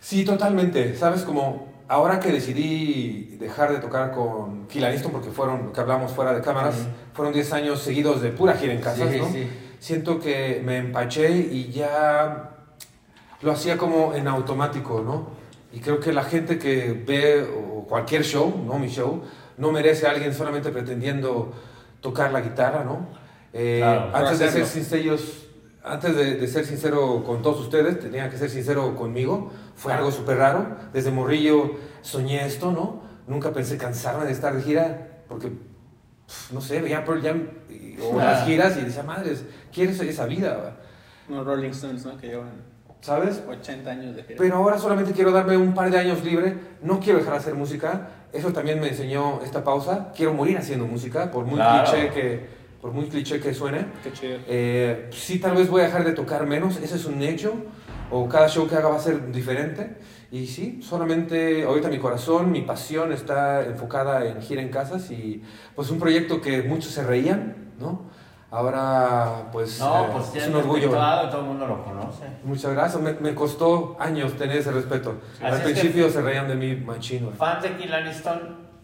[0.00, 0.94] Sí, totalmente.
[0.94, 5.80] Sabes, como ahora que decidí dejar de tocar con Kill Aniston, porque fueron, lo que
[5.80, 6.86] hablamos fuera de cámaras, Sí.
[7.14, 9.26] fueron 10 años seguidos de pura gira en casas, Sí, ¿no?
[9.32, 9.48] sí.
[9.80, 12.57] Siento que me empaché y ya
[13.42, 15.28] lo hacía como en automático, ¿no?
[15.72, 19.22] Y creo que la gente que ve o cualquier show, no mi show,
[19.58, 21.52] no merece a alguien solamente pretendiendo
[22.00, 23.08] tocar la guitarra, ¿no?
[23.52, 25.46] Eh, Claro, antes de ser sinceros,
[25.84, 29.50] antes de, de ser sincero con todos ustedes, tenía que ser sincero conmigo.
[29.76, 30.76] Fue algo súper raro.
[30.92, 31.72] Desde morrillo
[32.02, 33.02] soñé esto, ¿no?
[33.26, 35.52] Nunca pensé cansarme de estar de gira, porque,
[36.52, 38.24] no sé, veía Pearl Jam y- o Ah.
[38.24, 40.76] las giras y decía, madres, quiero esa- esa vida, va?".
[41.28, 42.16] Unos Rolling Stones, ¿no?
[42.16, 42.50] Que llevan
[43.00, 43.42] ¿sabes?
[43.48, 44.22] 80 años de.
[44.22, 46.56] Pero ahora solamente quiero darme un par de años libre.
[46.82, 48.08] No quiero dejar de hacer música.
[48.32, 50.12] Eso también me enseñó esta pausa.
[50.14, 51.90] Quiero morir haciendo música, por muy Claro.
[51.90, 52.46] cliché que,
[52.80, 53.86] por muy cliché que suene.
[54.02, 54.38] Qué chido.
[54.46, 57.54] Eh, sí, tal vez voy a dejar de tocar menos, ese es un hecho,
[58.10, 59.96] o cada show que haga va a ser diferente.
[60.30, 65.42] Y sí, solamente ahorita mi corazón, mi pasión está enfocada en gira en casas y
[65.74, 68.10] pues un proyecto que muchos se reían, ¿no?
[68.50, 70.90] Ahora pues, No, eh, pues es un orgullo.
[70.90, 72.24] todo el mundo lo conoce.
[72.44, 75.16] Muchas gracias, me, me costó años tener ese respeto.
[75.36, 77.30] Así Al es que- principio se reían de mí machino.
[77.32, 77.90] Fans de Kill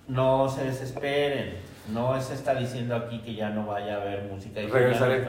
[0.08, 1.56] no se desesperen.
[1.92, 5.28] No se está diciendo aquí que ya no vaya a haber música de Regresaré.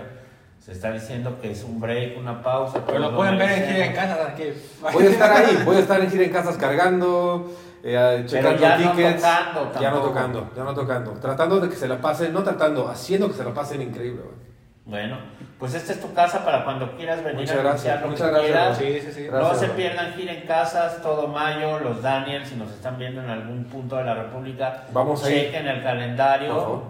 [0.65, 2.83] Se está diciendo que es un break, una pausa.
[2.87, 4.27] Pero lo pueden ver en gira en casa.
[4.29, 4.45] Aquí.
[4.81, 7.51] Voy a estar ahí, voy a estar en gira en casas cargando,
[7.83, 9.21] eh, checando ya no tickets.
[9.21, 11.11] tocando ya no tocando, ya no tocando.
[11.11, 14.23] Tratando de que se la pasen, no tratando, haciendo que se la pasen increíble.
[14.23, 14.45] güey.
[14.85, 15.19] Bueno,
[15.59, 18.49] pues esta es tu casa para cuando quieras venir Muchas a gracias, lo muchas que
[18.49, 19.03] gracias, quieras.
[19.03, 19.27] Sí, sí, sí.
[19.31, 23.29] No se pierdan gira en casas todo mayo, los Daniels, si nos están viendo en
[23.29, 26.83] algún punto de la República, Vamos chequen el Por calendario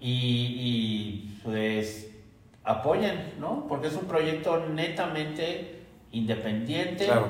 [0.00, 2.03] y, y, pues
[2.64, 3.66] apoyen, ¿no?
[3.68, 7.28] Porque es un proyecto netamente independiente Claro.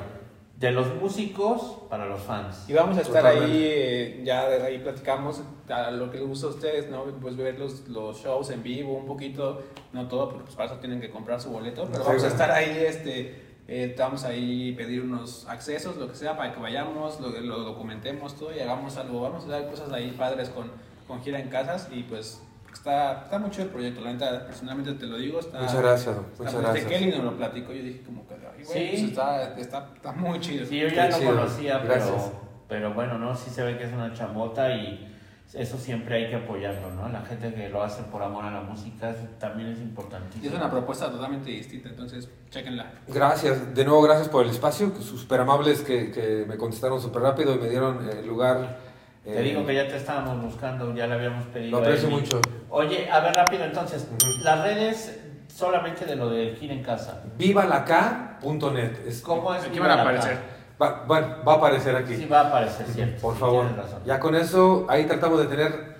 [0.57, 2.65] de los músicos para los fans.
[2.69, 3.53] Y vamos a estar Totalmente.
[3.53, 7.03] ahí, eh, ya de ahí platicamos a lo que les gusta a ustedes, ¿no?
[7.21, 9.61] Pues ver los, los shows en vivo un poquito,
[9.91, 12.27] no todo, porque pues para eso tienen que comprar su boleto, pero Sí, vamos a
[12.27, 17.19] estar ahí, este, eh, vamos ahí pedir unos accesos, lo que sea, para que vayamos,
[17.19, 20.71] lo, lo documentemos todo y hagamos algo, vamos a dar cosas ahí padres con,
[21.07, 22.41] con gira en casas y pues
[22.75, 25.59] está, está mucho el proyecto, la neta, personalmente te lo digo, está...
[25.61, 26.85] Muchas gracias, está- muchas desde gracias.
[26.85, 28.87] Kelly nos lo platicó, yo dije como que, ay, güey, Sí.
[28.91, 30.65] pues está, está, está muy chido.
[30.65, 31.31] Sí, yo ya lo chido.
[31.35, 32.31] conocía, pero,
[32.67, 33.35] pero bueno, ¿no?
[33.35, 35.11] Sí se ve que es una chamota y
[35.53, 37.07] eso siempre hay que apoyarlo, ¿no?
[37.07, 40.51] La gente que lo hace por amor a la música también es Y importantísimo.
[40.53, 42.91] es una propuesta totalmente distinta, entonces chequenla.
[43.07, 47.55] Gracias, de nuevo gracias por el espacio, súper amables que, que me contestaron súper rápido
[47.55, 48.84] y me dieron el lugar.
[49.25, 51.71] Te eh, digo que ya te estábamos buscando, ya le habíamos pedido.
[51.71, 52.39] Lo aprecio mucho.
[52.69, 54.07] Oye, a ver rápido entonces,
[54.43, 55.19] las redes
[55.51, 57.23] solamente de lo de Gira en Casa.
[57.35, 59.07] Vivalacá.net.
[59.07, 59.65] Es- ¿Cómo es?
[59.65, 60.37] Aquí van a aparecer.
[60.79, 62.15] Va, bueno, va a aparecer aquí.
[62.15, 63.19] Sí, va a aparecer, cierto.
[63.21, 63.75] Por sí, favor.
[63.75, 64.01] razón.
[64.05, 65.95] Ya con eso, ahí tratamos de tener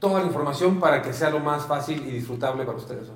[0.00, 3.08] toda la información para que sea lo más fácil y disfrutable para ustedes.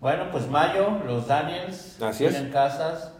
[0.00, 3.12] Bueno, pues Mayo, los Daniels, Así Gira en Casas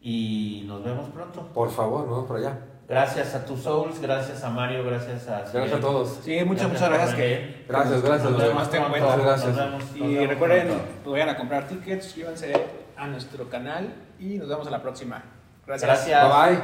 [0.00, 1.48] y nos vemos pronto.
[1.52, 2.58] Por favor, nos vemos por allá.
[2.92, 5.50] Gracias a tu Souls, gracias a Mario, gracias a...
[5.50, 6.18] Gracias a todos.
[6.22, 8.30] Sí, muchas, Gracias muchas gracias que Gracias, gracias.
[8.30, 8.68] Nos vemos.
[8.70, 9.56] Gracias.
[9.56, 12.52] Vemos, Y recuerden, vayan a comprar tickets, suscríbanse
[12.94, 15.22] a nuestro canal y nos vemos a la próxima.
[15.66, 15.88] Gracias.
[15.88, 16.22] Gracias.
[16.22, 16.62] Bye bye.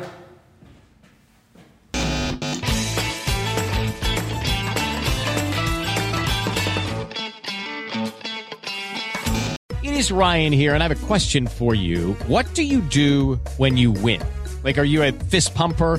[9.83, 12.13] It is Ryan here, and I have a question for you.
[12.27, 14.21] What do you do when you win?
[14.63, 15.99] Like, are you a fist pumper?